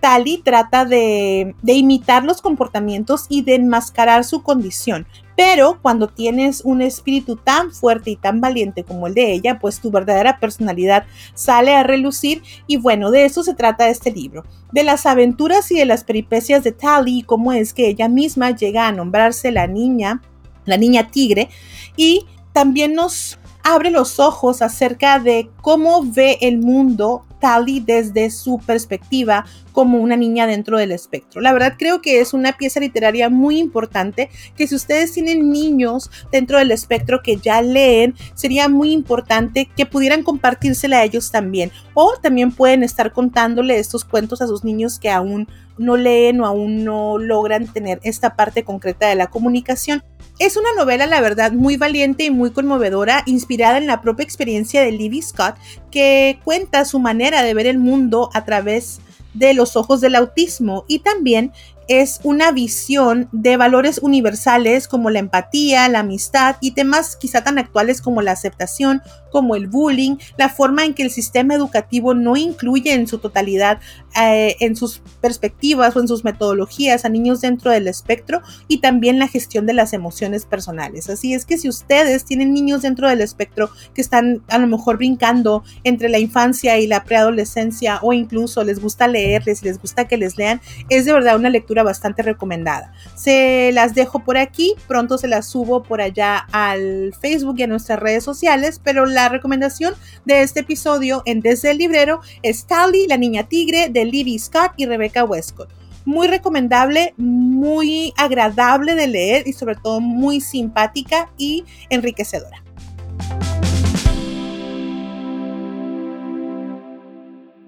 Tali 0.00 0.42
trata 0.44 0.84
de, 0.84 1.54
imitar 1.64 2.22
los 2.22 2.42
comportamientos 2.42 3.24
y 3.30 3.44
de 3.44 3.54
enmascarar 3.54 4.24
su 4.24 4.42
condición. 4.42 5.06
Pero 5.36 5.78
cuando 5.82 6.08
tienes 6.08 6.62
un 6.64 6.80
espíritu 6.80 7.36
tan 7.36 7.70
fuerte 7.70 8.10
y 8.10 8.16
tan 8.16 8.40
valiente 8.40 8.84
como 8.84 9.06
el 9.06 9.14
de 9.14 9.32
ella, 9.32 9.58
pues 9.58 9.80
tu 9.80 9.90
verdadera 9.90 10.40
personalidad 10.40 11.04
sale 11.34 11.74
a 11.74 11.82
relucir. 11.82 12.42
Y 12.66 12.78
bueno, 12.78 13.10
de 13.10 13.26
eso 13.26 13.42
se 13.42 13.54
trata 13.54 13.88
este 13.88 14.10
libro, 14.10 14.44
de 14.72 14.82
las 14.82 15.04
aventuras 15.04 15.70
y 15.70 15.78
de 15.78 15.84
las 15.84 16.04
peripecias 16.04 16.64
de 16.64 16.72
Tali 16.72 17.18
y 17.18 17.22
cómo 17.22 17.52
es 17.52 17.74
que 17.74 17.88
ella 17.88 18.08
misma 18.08 18.50
llega 18.52 18.88
a 18.88 18.92
nombrarse 18.92 19.52
la 19.52 19.66
niña, 19.66 20.22
la 20.64 20.78
niña 20.78 21.10
tigre. 21.10 21.50
Y 21.96 22.26
también 22.52 22.94
nos 22.94 23.38
abre 23.68 23.90
los 23.90 24.20
ojos 24.20 24.62
acerca 24.62 25.18
de 25.18 25.50
cómo 25.60 26.04
ve 26.04 26.38
el 26.40 26.58
mundo 26.58 27.24
Tali 27.40 27.80
desde 27.80 28.30
su 28.30 28.60
perspectiva 28.64 29.44
como 29.72 29.98
una 29.98 30.16
niña 30.16 30.46
dentro 30.46 30.78
del 30.78 30.92
espectro. 30.92 31.40
La 31.40 31.52
verdad 31.52 31.74
creo 31.76 32.00
que 32.00 32.20
es 32.20 32.32
una 32.32 32.56
pieza 32.56 32.78
literaria 32.78 33.28
muy 33.28 33.58
importante 33.58 34.30
que 34.56 34.68
si 34.68 34.76
ustedes 34.76 35.12
tienen 35.12 35.50
niños 35.50 36.10
dentro 36.30 36.58
del 36.58 36.70
espectro 36.70 37.22
que 37.24 37.38
ya 37.38 37.60
leen, 37.60 38.14
sería 38.34 38.68
muy 38.68 38.92
importante 38.92 39.68
que 39.76 39.84
pudieran 39.84 40.22
compartírsela 40.22 40.98
a 40.98 41.04
ellos 41.04 41.32
también. 41.32 41.72
O 41.92 42.14
también 42.22 42.52
pueden 42.52 42.84
estar 42.84 43.12
contándole 43.12 43.80
estos 43.80 44.04
cuentos 44.04 44.40
a 44.40 44.46
sus 44.46 44.62
niños 44.62 45.00
que 45.00 45.10
aún 45.10 45.48
no 45.76 45.96
leen 45.96 46.40
o 46.40 46.46
aún 46.46 46.84
no 46.84 47.18
logran 47.18 47.66
tener 47.66 48.00
esta 48.02 48.36
parte 48.36 48.62
concreta 48.62 49.08
de 49.08 49.16
la 49.16 49.26
comunicación. 49.26 50.02
Es 50.38 50.58
una 50.58 50.68
novela, 50.76 51.06
la 51.06 51.22
verdad, 51.22 51.52
muy 51.52 51.78
valiente 51.78 52.24
y 52.24 52.30
muy 52.30 52.50
conmovedora, 52.50 53.22
en 53.60 53.86
la 53.86 54.00
propia 54.00 54.24
experiencia 54.24 54.82
de 54.82 54.92
Livy 54.92 55.22
Scott, 55.22 55.56
que 55.90 56.38
cuenta 56.44 56.84
su 56.84 56.98
manera 56.98 57.42
de 57.42 57.54
ver 57.54 57.66
el 57.66 57.78
mundo 57.78 58.30
a 58.34 58.44
través 58.44 59.00
de 59.34 59.54
los 59.54 59.76
ojos 59.76 60.00
del 60.00 60.14
autismo 60.14 60.84
y 60.88 61.00
también 61.00 61.52
es 61.88 62.20
una 62.24 62.50
visión 62.50 63.28
de 63.32 63.56
valores 63.56 63.98
universales 64.02 64.88
como 64.88 65.10
la 65.10 65.20
empatía, 65.20 65.88
la 65.88 66.00
amistad 66.00 66.56
y 66.60 66.72
temas 66.72 67.16
quizá 67.16 67.44
tan 67.44 67.58
actuales 67.58 68.00
como 68.00 68.22
la 68.22 68.32
aceptación, 68.32 69.02
como 69.30 69.54
el 69.54 69.66
bullying, 69.66 70.16
la 70.38 70.48
forma 70.48 70.84
en 70.84 70.94
que 70.94 71.02
el 71.02 71.10
sistema 71.10 71.54
educativo 71.54 72.14
no 72.14 72.36
incluye 72.36 72.92
en 72.92 73.06
su 73.06 73.18
totalidad, 73.18 73.80
eh, 74.18 74.56
en 74.60 74.76
sus 74.76 75.02
perspectivas 75.20 75.94
o 75.94 76.00
en 76.00 76.08
sus 76.08 76.24
metodologías 76.24 77.04
a 77.04 77.08
niños 77.08 77.40
dentro 77.40 77.70
del 77.70 77.86
espectro 77.86 78.40
y 78.66 78.78
también 78.78 79.18
la 79.18 79.28
gestión 79.28 79.66
de 79.66 79.74
las 79.74 79.92
emociones 79.92 80.46
personales. 80.46 81.10
Así 81.10 81.34
es 81.34 81.44
que 81.44 81.58
si 81.58 81.68
ustedes 81.68 82.24
tienen 82.24 82.54
niños 82.54 82.82
dentro 82.82 83.08
del 83.08 83.20
espectro 83.20 83.70
que 83.94 84.00
están 84.00 84.42
a 84.48 84.58
lo 84.58 84.66
mejor 84.66 84.96
brincando 84.96 85.62
entre 85.84 86.08
la 86.08 86.18
infancia 86.18 86.78
y 86.78 86.86
la 86.86 87.04
preadolescencia 87.04 87.98
o 88.02 88.12
incluso 88.12 88.64
les 88.64 88.80
gusta 88.80 89.06
leerles, 89.06 89.62
les 89.62 89.80
gusta 89.80 90.08
que 90.08 90.16
les 90.16 90.38
lean, 90.38 90.60
es 90.88 91.04
de 91.04 91.12
verdad 91.12 91.36
una 91.36 91.50
lectura 91.50 91.75
bastante 91.82 92.22
recomendada. 92.22 92.92
Se 93.14 93.70
las 93.72 93.94
dejo 93.94 94.20
por 94.20 94.36
aquí, 94.36 94.74
pronto 94.86 95.18
se 95.18 95.28
las 95.28 95.46
subo 95.46 95.82
por 95.82 96.00
allá 96.00 96.46
al 96.52 97.14
Facebook 97.20 97.56
y 97.58 97.62
a 97.62 97.66
nuestras 97.66 97.98
redes 97.98 98.24
sociales, 98.24 98.80
pero 98.82 99.06
la 99.06 99.28
recomendación 99.28 99.94
de 100.24 100.42
este 100.42 100.60
episodio 100.60 101.22
en 101.26 101.40
Desde 101.40 101.70
el 101.70 101.78
Librero 101.78 102.20
es 102.42 102.66
Tally, 102.66 103.06
la 103.06 103.16
niña 103.16 103.48
tigre 103.48 103.88
de 103.88 104.04
Libby 104.04 104.38
Scott 104.38 104.72
y 104.76 104.86
Rebecca 104.86 105.24
Westcott. 105.24 105.70
Muy 106.04 106.28
recomendable, 106.28 107.14
muy 107.16 108.12
agradable 108.16 108.94
de 108.94 109.08
leer 109.08 109.48
y 109.48 109.52
sobre 109.52 109.74
todo 109.74 110.00
muy 110.00 110.40
simpática 110.40 111.30
y 111.36 111.64
enriquecedora. 111.90 112.62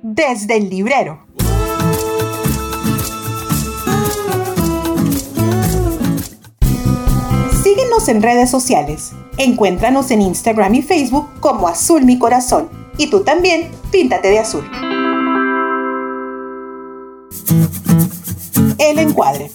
Desde 0.03 0.57
el 0.57 0.71
librero. 0.71 1.28
En 8.07 8.23
redes 8.23 8.49
sociales. 8.49 9.11
Encuéntranos 9.39 10.13
en 10.13 10.23
Instagram 10.23 10.73
y 10.77 10.83
Facebook 10.83 11.29
como 11.41 11.67
Azul 11.67 12.05
Mi 12.05 12.17
Corazón. 12.17 12.69
Y 12.97 13.09
tú 13.09 13.21
también, 13.21 13.73
píntate 13.91 14.29
de 14.29 14.39
azul. 14.39 14.65
El 18.79 18.99
encuadre. 19.01 19.51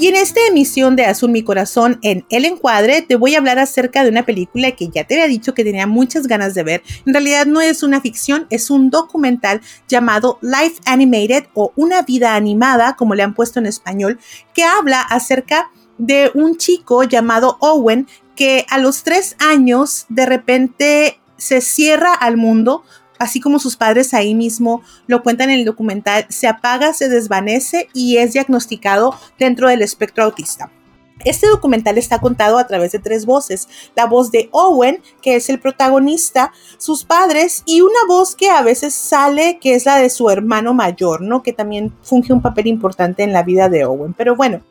Y 0.00 0.06
en 0.06 0.16
esta 0.16 0.40
emisión 0.48 0.96
de 0.96 1.04
Azul 1.04 1.30
Mi 1.30 1.42
Corazón 1.42 1.98
en 2.00 2.24
El 2.30 2.46
Encuadre 2.46 3.02
te 3.02 3.16
voy 3.16 3.34
a 3.34 3.38
hablar 3.38 3.58
acerca 3.58 4.02
de 4.02 4.08
una 4.08 4.24
película 4.24 4.72
que 4.72 4.88
ya 4.88 5.04
te 5.04 5.12
había 5.12 5.26
dicho 5.26 5.52
que 5.52 5.62
tenía 5.62 5.86
muchas 5.86 6.26
ganas 6.26 6.54
de 6.54 6.62
ver. 6.62 6.82
En 7.04 7.12
realidad 7.12 7.44
no 7.44 7.60
es 7.60 7.82
una 7.82 8.00
ficción, 8.00 8.46
es 8.48 8.70
un 8.70 8.88
documental 8.88 9.60
llamado 9.88 10.38
Life 10.40 10.80
Animated 10.86 11.48
o 11.52 11.74
Una 11.76 12.00
vida 12.00 12.34
animada, 12.34 12.96
como 12.96 13.14
le 13.14 13.24
han 13.24 13.34
puesto 13.34 13.58
en 13.58 13.66
español, 13.66 14.18
que 14.54 14.64
habla 14.64 15.02
acerca 15.02 15.70
de 15.98 16.30
un 16.32 16.56
chico 16.56 17.04
llamado 17.04 17.58
Owen 17.60 18.08
que 18.34 18.64
a 18.70 18.78
los 18.78 19.02
tres 19.02 19.36
años 19.38 20.06
de 20.08 20.24
repente 20.24 21.20
se 21.36 21.60
cierra 21.60 22.14
al 22.14 22.38
mundo, 22.38 22.84
así 23.20 23.38
como 23.38 23.60
sus 23.60 23.76
padres 23.76 24.12
ahí 24.14 24.34
mismo 24.34 24.82
lo 25.06 25.22
cuentan 25.22 25.50
en 25.50 25.60
el 25.60 25.64
documental, 25.64 26.26
se 26.30 26.48
apaga, 26.48 26.92
se 26.92 27.08
desvanece 27.08 27.88
y 27.94 28.16
es 28.16 28.32
diagnosticado 28.32 29.14
dentro 29.38 29.68
del 29.68 29.82
espectro 29.82 30.24
autista. 30.24 30.72
Este 31.24 31.46
documental 31.46 31.98
está 31.98 32.18
contado 32.18 32.56
a 32.56 32.66
través 32.66 32.92
de 32.92 32.98
tres 32.98 33.26
voces. 33.26 33.68
La 33.94 34.06
voz 34.06 34.30
de 34.30 34.48
Owen, 34.52 35.02
que 35.20 35.36
es 35.36 35.50
el 35.50 35.60
protagonista, 35.60 36.50
sus 36.78 37.04
padres 37.04 37.62
y 37.66 37.82
una 37.82 38.06
voz 38.08 38.34
que 38.34 38.48
a 38.48 38.62
veces 38.62 38.94
sale, 38.94 39.58
que 39.60 39.74
es 39.74 39.84
la 39.84 39.96
de 39.96 40.08
su 40.08 40.30
hermano 40.30 40.72
mayor, 40.72 41.20
¿no? 41.20 41.42
Que 41.42 41.52
también 41.52 41.94
funge 42.02 42.32
un 42.32 42.40
papel 42.40 42.68
importante 42.68 43.22
en 43.22 43.34
la 43.34 43.42
vida 43.42 43.68
de 43.68 43.84
Owen. 43.84 44.14
Pero 44.14 44.34
bueno, 44.34 44.62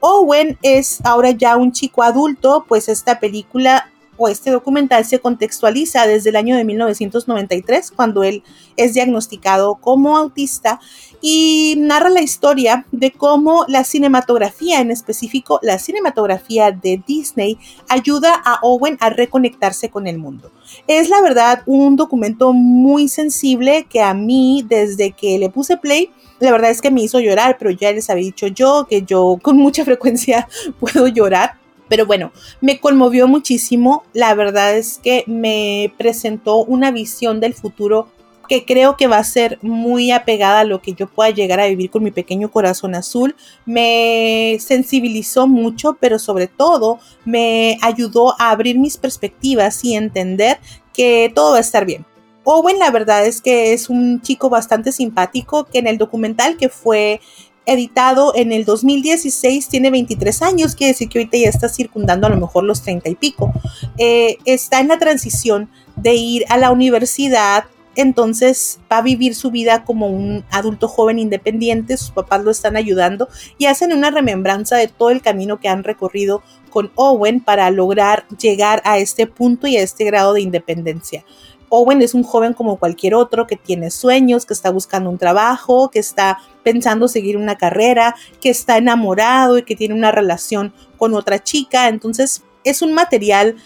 Owen 0.00 0.56
es 0.62 1.00
ahora 1.04 1.32
ya 1.32 1.58
un 1.58 1.72
chico 1.72 2.02
adulto, 2.02 2.64
pues 2.66 2.88
esta 2.88 3.20
película 3.20 3.90
o 4.18 4.28
este 4.28 4.50
documental 4.50 5.04
se 5.04 5.20
contextualiza 5.20 6.06
desde 6.06 6.30
el 6.30 6.36
año 6.36 6.56
de 6.56 6.64
1993, 6.64 7.92
cuando 7.92 8.22
él 8.24 8.42
es 8.76 8.92
diagnosticado 8.94 9.76
como 9.76 10.16
autista 10.16 10.80
y 11.20 11.74
narra 11.78 12.10
la 12.10 12.22
historia 12.22 12.86
de 12.92 13.12
cómo 13.12 13.64
la 13.68 13.84
cinematografía, 13.84 14.80
en 14.80 14.90
específico 14.90 15.58
la 15.62 15.78
cinematografía 15.78 16.70
de 16.72 17.02
Disney, 17.06 17.58
ayuda 17.88 18.34
a 18.44 18.58
Owen 18.62 18.98
a 19.00 19.10
reconectarse 19.10 19.88
con 19.88 20.06
el 20.06 20.18
mundo. 20.18 20.52
Es 20.86 21.08
la 21.08 21.20
verdad 21.20 21.62
un 21.66 21.96
documento 21.96 22.52
muy 22.52 23.08
sensible 23.08 23.86
que 23.88 24.02
a 24.02 24.14
mí, 24.14 24.64
desde 24.68 25.12
que 25.12 25.38
le 25.38 25.50
puse 25.50 25.76
play, 25.76 26.10
la 26.40 26.52
verdad 26.52 26.70
es 26.70 26.80
que 26.80 26.90
me 26.90 27.02
hizo 27.02 27.18
llorar, 27.20 27.56
pero 27.58 27.70
ya 27.70 27.92
les 27.92 28.10
había 28.10 28.24
dicho 28.24 28.46
yo 28.46 28.86
que 28.88 29.02
yo 29.02 29.38
con 29.42 29.56
mucha 29.56 29.84
frecuencia 29.84 30.48
puedo 30.80 31.08
llorar 31.08 31.57
pero 31.88 32.06
bueno, 32.06 32.32
me 32.60 32.80
conmovió 32.80 33.26
muchísimo. 33.28 34.04
La 34.12 34.34
verdad 34.34 34.76
es 34.76 35.00
que 35.02 35.24
me 35.26 35.92
presentó 35.98 36.64
una 36.64 36.90
visión 36.90 37.40
del 37.40 37.54
futuro 37.54 38.08
que 38.48 38.64
creo 38.64 38.96
que 38.96 39.06
va 39.06 39.18
a 39.18 39.24
ser 39.24 39.58
muy 39.62 40.10
apegada 40.10 40.60
a 40.60 40.64
lo 40.64 40.80
que 40.80 40.94
yo 40.94 41.06
pueda 41.06 41.30
llegar 41.30 41.60
a 41.60 41.66
vivir 41.66 41.90
con 41.90 42.02
mi 42.02 42.10
pequeño 42.10 42.50
corazón 42.50 42.94
azul. 42.94 43.36
Me 43.66 44.56
sensibilizó 44.58 45.46
mucho, 45.46 45.96
pero 46.00 46.18
sobre 46.18 46.46
todo 46.48 46.98
me 47.24 47.78
ayudó 47.82 48.34
a 48.40 48.50
abrir 48.50 48.78
mis 48.78 48.96
perspectivas 48.96 49.84
y 49.84 49.94
entender 49.94 50.58
que 50.94 51.30
todo 51.34 51.52
va 51.52 51.58
a 51.58 51.60
estar 51.60 51.84
bien. 51.84 52.06
Owen 52.50 52.78
la 52.78 52.90
verdad 52.90 53.26
es 53.26 53.42
que 53.42 53.74
es 53.74 53.90
un 53.90 54.22
chico 54.22 54.48
bastante 54.48 54.90
simpático 54.90 55.64
que 55.64 55.80
en 55.80 55.86
el 55.86 55.98
documental 55.98 56.56
que 56.56 56.70
fue 56.70 57.20
editado 57.68 58.32
en 58.34 58.50
el 58.50 58.64
2016, 58.64 59.68
tiene 59.68 59.90
23 59.90 60.42
años, 60.42 60.74
quiere 60.74 60.92
decir 60.92 61.08
que 61.08 61.18
ahorita 61.18 61.38
ya 61.38 61.48
está 61.48 61.68
circundando 61.68 62.26
a 62.26 62.30
lo 62.30 62.36
mejor 62.36 62.64
los 62.64 62.82
30 62.82 63.10
y 63.10 63.14
pico. 63.14 63.52
Eh, 63.98 64.38
está 64.44 64.80
en 64.80 64.88
la 64.88 64.98
transición 64.98 65.70
de 65.96 66.14
ir 66.14 66.44
a 66.48 66.56
la 66.56 66.70
universidad, 66.70 67.64
entonces 67.94 68.78
va 68.90 68.98
a 68.98 69.02
vivir 69.02 69.34
su 69.34 69.50
vida 69.50 69.84
como 69.84 70.06
un 70.06 70.44
adulto 70.50 70.88
joven 70.88 71.18
independiente, 71.18 71.96
sus 71.96 72.10
papás 72.10 72.44
lo 72.44 72.50
están 72.50 72.76
ayudando 72.76 73.28
y 73.58 73.66
hacen 73.66 73.92
una 73.92 74.10
remembranza 74.10 74.76
de 74.76 74.88
todo 74.88 75.10
el 75.10 75.20
camino 75.20 75.58
que 75.58 75.68
han 75.68 75.84
recorrido 75.84 76.42
con 76.70 76.92
Owen 76.94 77.40
para 77.40 77.70
lograr 77.70 78.26
llegar 78.38 78.82
a 78.84 78.98
este 78.98 79.26
punto 79.26 79.66
y 79.66 79.76
a 79.76 79.82
este 79.82 80.04
grado 80.04 80.32
de 80.32 80.42
independencia. 80.42 81.24
Owen 81.70 82.02
es 82.02 82.14
un 82.14 82.22
joven 82.22 82.54
como 82.54 82.76
cualquier 82.76 83.14
otro 83.14 83.46
que 83.46 83.56
tiene 83.56 83.90
sueños, 83.90 84.46
que 84.46 84.54
está 84.54 84.70
buscando 84.70 85.10
un 85.10 85.18
trabajo, 85.18 85.90
que 85.90 85.98
está 85.98 86.38
pensando 86.62 87.08
seguir 87.08 87.36
una 87.36 87.56
carrera, 87.56 88.14
que 88.40 88.50
está 88.50 88.76
enamorado 88.78 89.58
y 89.58 89.62
que 89.62 89.76
tiene 89.76 89.94
una 89.94 90.12
relación 90.12 90.72
con 90.96 91.14
otra 91.14 91.42
chica. 91.42 91.88
Entonces 91.88 92.42
es 92.64 92.82
un 92.82 92.92
material 92.92 93.56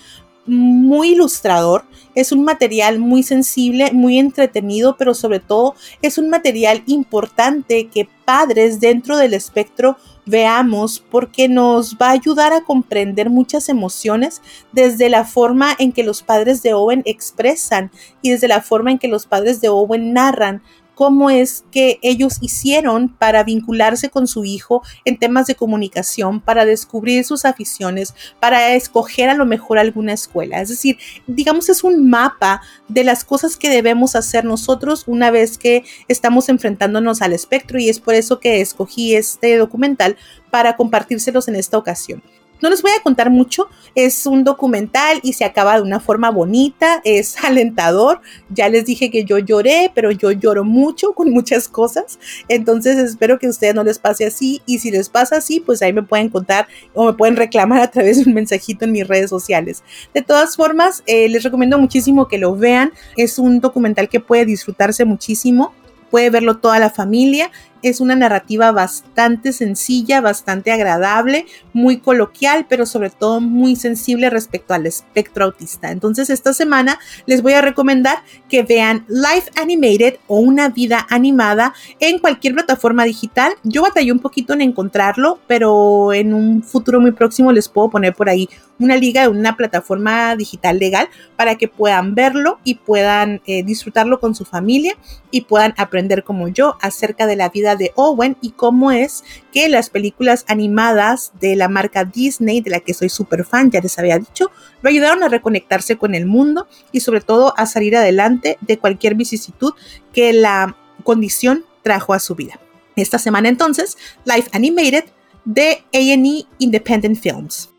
muy 0.46 1.12
ilustrador, 1.12 1.84
es 2.14 2.32
un 2.32 2.44
material 2.44 2.98
muy 2.98 3.22
sensible, 3.22 3.92
muy 3.92 4.18
entretenido, 4.18 4.96
pero 4.96 5.14
sobre 5.14 5.40
todo 5.40 5.74
es 6.03 6.18
un 6.18 6.28
material 6.30 6.82
importante 6.86 7.88
que 7.88 8.09
padres 8.24 8.80
dentro 8.80 9.16
del 9.16 9.34
espectro 9.34 9.96
veamos 10.25 11.05
porque 11.11 11.49
nos 11.49 11.97
va 11.97 12.09
a 12.09 12.12
ayudar 12.12 12.53
a 12.53 12.62
comprender 12.62 13.31
muchas 13.31 13.68
emociones 13.68 14.41
desde 14.73 15.09
la 15.09 15.25
forma 15.25 15.75
en 15.79 15.93
que 15.93 16.05
los 16.05 16.23
padres 16.23 16.62
de 16.62 16.75
Owen 16.75 17.03
expresan 17.05 17.91
y 18.23 18.31
desde 18.31 18.49
la 18.49 18.62
forma 18.62 18.91
en 18.93 18.99
que 18.99 19.09
los 19.09 19.27
padres 19.27 19.61
de 19.61 19.68
Owen 19.68 20.12
narran 20.12 20.62
cómo 20.95 21.30
es 21.30 21.64
que 21.70 21.99
ellos 22.03 22.38
hicieron 22.40 23.09
para 23.09 23.45
vincularse 23.45 24.11
con 24.11 24.26
su 24.26 24.45
hijo 24.45 24.82
en 25.05 25.18
temas 25.18 25.47
de 25.47 25.55
comunicación, 25.55 26.40
para 26.40 26.64
descubrir 26.64 27.24
sus 27.24 27.45
aficiones, 27.45 28.14
para 28.40 28.74
escoger 28.74 29.28
a 29.28 29.34
lo 29.34 29.47
mejor 29.47 29.78
alguna 29.78 30.12
escuela. 30.12 30.61
Es 30.61 30.68
decir, 30.68 30.99
digamos 31.26 31.68
es 31.68 31.84
un 31.84 32.09
mapa 32.09 32.62
de 32.88 33.05
las 33.05 33.24
cosas 33.24 33.57
que 33.57 33.70
debemos 33.70 34.16
hacer 34.16 34.45
nosotros 34.45 35.05
una 35.07 35.30
vez 35.30 35.59
que 35.59 35.84
estamos 36.09 36.49
enfrentándonos 36.49 37.22
al 37.22 37.32
espectro 37.32 37.78
y 37.78 37.88
es 37.88 38.01
por 38.01 38.14
eso 38.14 38.40
que 38.40 38.61
escogí 38.61 39.14
este 39.14 39.57
documental 39.57 40.16
para 40.51 40.76
compartírselos 40.76 41.49
en 41.49 41.57
esta 41.57 41.78
ocasión. 41.78 42.22
No 42.62 42.70
les 42.70 42.80
voy 42.80 42.92
a 42.98 43.02
contar 43.02 43.28
mucho, 43.28 43.68
es 43.94 44.24
un 44.24 44.44
documental 44.44 45.18
y 45.22 45.32
se 45.32 45.44
acaba 45.44 45.74
de 45.76 45.82
una 45.82 46.00
forma 46.00 46.30
bonita, 46.30 47.00
es 47.04 47.36
alentador. 47.44 48.20
Ya 48.48 48.68
les 48.68 48.86
dije 48.86 49.10
que 49.10 49.24
yo 49.24 49.38
lloré, 49.38 49.90
pero 49.94 50.10
yo 50.12 50.30
lloro 50.30 50.64
mucho 50.64 51.12
con 51.12 51.30
muchas 51.30 51.68
cosas. 51.68 52.18
Entonces 52.48 52.96
espero 52.98 53.38
que 53.38 53.48
a 53.48 53.50
ustedes 53.50 53.74
no 53.74 53.82
les 53.82 53.98
pase 53.98 54.24
así 54.24 54.62
y 54.64 54.78
si 54.78 54.90
les 54.90 55.08
pasa 55.08 55.36
así, 55.36 55.60
pues 55.60 55.82
ahí 55.82 55.92
me 55.92 56.02
pueden 56.02 56.28
contar 56.28 56.68
o 56.94 57.04
me 57.04 57.12
pueden 57.14 57.36
reclamar 57.36 57.82
a 57.82 57.90
través 57.90 58.18
de 58.18 58.30
un 58.30 58.34
mensajito 58.34 58.84
en 58.84 58.92
mis 58.92 59.06
redes 59.06 59.28
sociales. 59.28 59.82
De 60.14 60.22
todas 60.22 60.56
formas, 60.56 61.02
eh, 61.06 61.28
les 61.28 61.42
recomiendo 61.42 61.78
muchísimo 61.78 62.28
que 62.28 62.38
lo 62.38 62.54
vean. 62.54 62.92
Es 63.16 63.38
un 63.38 63.60
documental 63.60 64.08
que 64.08 64.20
puede 64.20 64.46
disfrutarse 64.46 65.04
muchísimo 65.04 65.72
puede 66.12 66.28
verlo 66.28 66.58
toda 66.58 66.78
la 66.78 66.90
familia 66.90 67.50
es 67.83 68.01
una 68.01 68.14
narrativa 68.14 68.72
bastante 68.72 69.53
sencilla, 69.53 70.20
bastante 70.20 70.72
agradable, 70.72 71.47
muy 71.72 71.99
coloquial, 71.99 72.66
pero 72.68 72.87
sobre 72.87 73.11
todo 73.11 73.41
muy 73.41 73.76
sensible 73.76 74.30
respecto 74.30 74.74
al 74.74 74.87
espectro 74.87 75.45
autista. 75.45 75.91
Entonces 75.91 76.30
esta 76.30 76.53
semana 76.53 76.99
les 77.26 77.43
voy 77.43 77.53
a 77.55 77.61
recomendar 77.61 78.18
que 78.49 78.62
vean 78.62 79.05
Life 79.09 79.51
Animated 79.61 80.16
o 80.26 80.39
Una 80.39 80.68
vida 80.68 81.07
animada 81.11 81.74
en 82.01 82.18
cualquier 82.18 82.55
plataforma 82.55 83.05
digital. 83.05 83.53
Yo 83.62 83.83
batallé 83.83 84.12
un 84.12 84.18
poquito 84.18 84.53
en 84.53 84.61
encontrarlo, 84.61 85.41
pero 85.47 86.12
en 86.12 86.35
un 86.35 86.62
futuro 86.62 87.01
muy 87.01 87.12
próximo 87.12 87.53
les 87.53 87.68
puedo 87.68 87.91
poner 87.91 88.14
por 88.14 88.28
ahí 88.28 88.49
una 88.78 88.97
liga 88.97 89.22
de 89.22 89.28
una 89.28 89.57
plataforma 89.57 90.35
digital 90.37 90.78
legal 90.78 91.09
para 91.37 91.57
que 91.57 91.68
puedan 91.68 92.14
verlo 92.14 92.59
y 92.64 92.76
puedan 92.76 93.41
eh, 93.47 93.62
disfrutarlo 93.62 94.20
con 94.20 94.35
su 94.35 94.45
familia 94.45 94.95
y 95.30 95.43
puedan 95.43 95.74
aprender 95.76 96.24
como 96.24 96.49
yo 96.49 96.76
acerca 96.80 97.26
de 97.26 97.37
la 97.37 97.49
vida 97.49 97.72
de 97.77 97.93
Owen 97.97 98.37
y 98.41 98.51
cómo 98.51 98.91
es 98.91 99.25
que 99.53 99.68
las 99.68 99.91
películas 99.91 100.45
animadas 100.49 101.33
de 101.41 101.57
la 101.57 101.68
marca 101.68 102.05
Disney, 102.05 102.61
de 102.61 102.70
la 102.70 102.81
que 102.81 102.95
soy 102.95 103.09
súper 103.09 103.45
fan, 103.45 103.70
ya 103.70 103.81
les 103.81 103.99
había 103.99 104.18
dicho, 104.18 104.51
lo 104.81 104.89
ayudaron 104.89 105.23
a 105.23 105.29
reconectarse 105.29 105.97
con 105.97 106.14
el 106.14 106.27
mundo 106.27 106.66
y 106.93 107.01
sobre 107.01 107.20
todo 107.20 107.55
a 107.57 107.66
salir 107.66 107.97
adelante 107.97 108.59
de 108.61 108.79
cualquier 108.79 109.14
vicisitud 109.14 109.73
que 110.12 110.33
la 110.33 110.77
condición 111.05 111.64
trajo 111.83 112.14
a 112.14 112.18
su 112.18 112.35
vida. 112.35 112.61
Esta 112.97 113.18
semana 113.18 113.49
entonces, 113.49 113.97
Life 114.25 114.49
Animated 114.53 115.05
de 115.45 115.85
A&E 115.93 116.47
Independent 116.59 117.18
Films. 117.18 117.70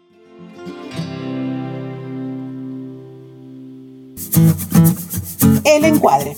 El 5.63 5.85
encuadre. 5.85 6.35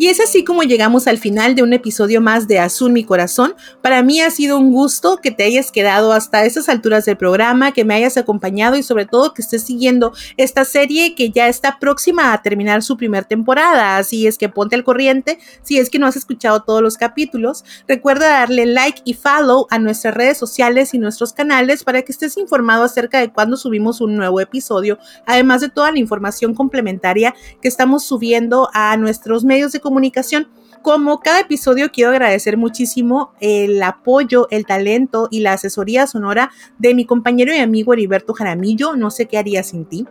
Y 0.00 0.08
es 0.08 0.18
así 0.18 0.44
como 0.44 0.62
llegamos 0.62 1.06
al 1.06 1.18
final 1.18 1.54
de 1.54 1.62
un 1.62 1.74
episodio 1.74 2.22
más 2.22 2.48
de 2.48 2.58
Azul 2.58 2.90
mi 2.90 3.04
corazón. 3.04 3.54
Para 3.82 4.02
mí 4.02 4.22
ha 4.22 4.30
sido 4.30 4.56
un 4.56 4.72
gusto 4.72 5.18
que 5.18 5.30
te 5.30 5.44
hayas 5.44 5.70
quedado 5.70 6.14
hasta 6.14 6.46
esas 6.46 6.70
alturas 6.70 7.04
del 7.04 7.18
programa, 7.18 7.72
que 7.72 7.84
me 7.84 7.92
hayas 7.92 8.16
acompañado 8.16 8.76
y 8.76 8.82
sobre 8.82 9.04
todo 9.04 9.34
que 9.34 9.42
estés 9.42 9.62
siguiendo 9.62 10.14
esta 10.38 10.64
serie 10.64 11.14
que 11.14 11.28
ya 11.28 11.48
está 11.48 11.78
próxima 11.78 12.32
a 12.32 12.40
terminar 12.40 12.82
su 12.82 12.96
primer 12.96 13.26
temporada. 13.26 13.98
Así 13.98 14.26
es 14.26 14.38
que 14.38 14.48
ponte 14.48 14.74
al 14.74 14.84
corriente 14.84 15.38
si 15.60 15.76
es 15.76 15.90
que 15.90 15.98
no 15.98 16.06
has 16.06 16.16
escuchado 16.16 16.62
todos 16.62 16.80
los 16.80 16.96
capítulos. 16.96 17.62
Recuerda 17.86 18.26
darle 18.26 18.64
like 18.64 19.02
y 19.04 19.12
follow 19.12 19.66
a 19.68 19.78
nuestras 19.78 20.14
redes 20.14 20.38
sociales 20.38 20.94
y 20.94 20.98
nuestros 20.98 21.34
canales 21.34 21.84
para 21.84 22.00
que 22.00 22.12
estés 22.12 22.38
informado 22.38 22.84
acerca 22.84 23.20
de 23.20 23.30
cuando 23.30 23.58
subimos 23.58 24.00
un 24.00 24.16
nuevo 24.16 24.40
episodio, 24.40 24.98
además 25.26 25.60
de 25.60 25.68
toda 25.68 25.92
la 25.92 25.98
información 25.98 26.54
complementaria 26.54 27.34
que 27.60 27.68
estamos 27.68 28.02
subiendo 28.02 28.70
a 28.72 28.96
nuestros 28.96 29.44
medios 29.44 29.72
de 29.72 29.80
comunicación 29.80 29.89
comunicación. 29.90 30.48
Como 30.82 31.18
cada 31.18 31.40
episodio, 31.40 31.90
quiero 31.92 32.10
agradecer 32.12 32.56
muchísimo 32.56 33.32
el 33.40 33.82
apoyo, 33.82 34.46
el 34.50 34.64
talento 34.64 35.26
y 35.30 35.40
la 35.40 35.54
asesoría 35.54 36.06
sonora 36.06 36.52
de 36.78 36.94
mi 36.94 37.04
compañero 37.04 37.52
y 37.52 37.58
amigo 37.58 37.92
Heriberto 37.92 38.32
Jaramillo. 38.34 38.94
No 38.94 39.10
sé 39.10 39.26
qué 39.26 39.36
haría 39.36 39.64
sin 39.64 39.84
ti. 39.84 40.06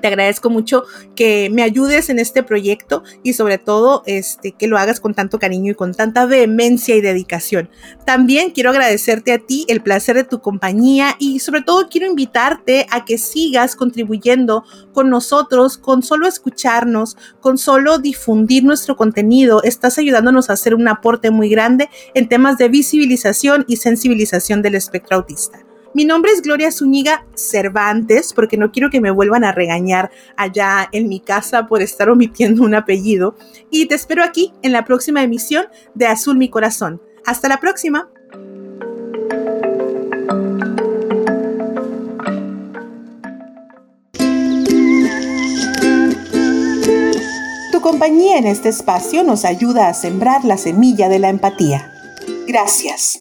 Te 0.00 0.08
agradezco 0.08 0.50
mucho 0.50 0.84
que 1.14 1.50
me 1.50 1.62
ayudes 1.62 2.10
en 2.10 2.18
este 2.18 2.42
proyecto 2.42 3.02
y 3.22 3.34
sobre 3.34 3.58
todo 3.58 4.02
este, 4.06 4.52
que 4.52 4.66
lo 4.66 4.78
hagas 4.78 5.00
con 5.00 5.14
tanto 5.14 5.38
cariño 5.38 5.72
y 5.72 5.74
con 5.74 5.94
tanta 5.94 6.26
vehemencia 6.26 6.94
y 6.96 7.00
dedicación. 7.00 7.70
También 8.04 8.50
quiero 8.50 8.70
agradecerte 8.70 9.32
a 9.32 9.38
ti 9.38 9.64
el 9.68 9.82
placer 9.82 10.16
de 10.16 10.24
tu 10.24 10.40
compañía 10.40 11.16
y 11.18 11.40
sobre 11.40 11.62
todo 11.62 11.88
quiero 11.88 12.06
invitarte 12.06 12.86
a 12.90 13.04
que 13.04 13.18
sigas 13.18 13.76
contribuyendo 13.76 14.64
con 14.92 15.10
nosotros, 15.10 15.78
con 15.78 16.02
solo 16.02 16.26
escucharnos, 16.26 17.16
con 17.40 17.58
solo 17.58 17.98
difundir 17.98 18.64
nuestro 18.64 18.96
contenido. 18.96 19.62
Estás 19.62 19.98
ayudándonos 19.98 20.50
a 20.50 20.54
hacer 20.54 20.74
un 20.74 20.88
aporte 20.88 21.30
muy 21.30 21.48
grande 21.48 21.88
en 22.14 22.28
temas 22.28 22.58
de 22.58 22.68
visibilización 22.68 23.64
y 23.68 23.76
sensibilización 23.76 24.62
del 24.62 24.74
espectro 24.74 25.16
autista. 25.16 25.69
Mi 25.92 26.04
nombre 26.04 26.30
es 26.30 26.42
Gloria 26.42 26.70
Zúñiga 26.70 27.26
Cervantes, 27.34 28.32
porque 28.32 28.56
no 28.56 28.70
quiero 28.70 28.90
que 28.90 29.00
me 29.00 29.10
vuelvan 29.10 29.42
a 29.42 29.50
regañar 29.50 30.12
allá 30.36 30.88
en 30.92 31.08
mi 31.08 31.18
casa 31.18 31.66
por 31.66 31.82
estar 31.82 32.08
omitiendo 32.08 32.62
un 32.62 32.76
apellido. 32.76 33.34
Y 33.70 33.86
te 33.86 33.96
espero 33.96 34.22
aquí 34.22 34.52
en 34.62 34.70
la 34.72 34.84
próxima 34.84 35.22
emisión 35.22 35.66
de 35.94 36.06
Azul 36.06 36.38
Mi 36.38 36.48
Corazón. 36.48 37.02
Hasta 37.26 37.48
la 37.48 37.58
próxima. 37.58 38.08
Tu 47.72 47.80
compañía 47.80 48.38
en 48.38 48.46
este 48.46 48.68
espacio 48.68 49.24
nos 49.24 49.44
ayuda 49.44 49.88
a 49.88 49.94
sembrar 49.94 50.44
la 50.44 50.56
semilla 50.56 51.08
de 51.08 51.18
la 51.18 51.30
empatía. 51.30 51.92
Gracias. 52.46 53.19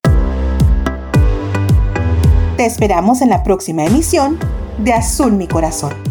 Te 2.60 2.66
esperamos 2.66 3.22
en 3.22 3.30
la 3.30 3.41
próxima 3.41 3.86
emisión 3.86 4.38
de 4.80 4.91
Azul 4.91 5.32
Mi 5.32 5.47
Corazón. 5.47 6.09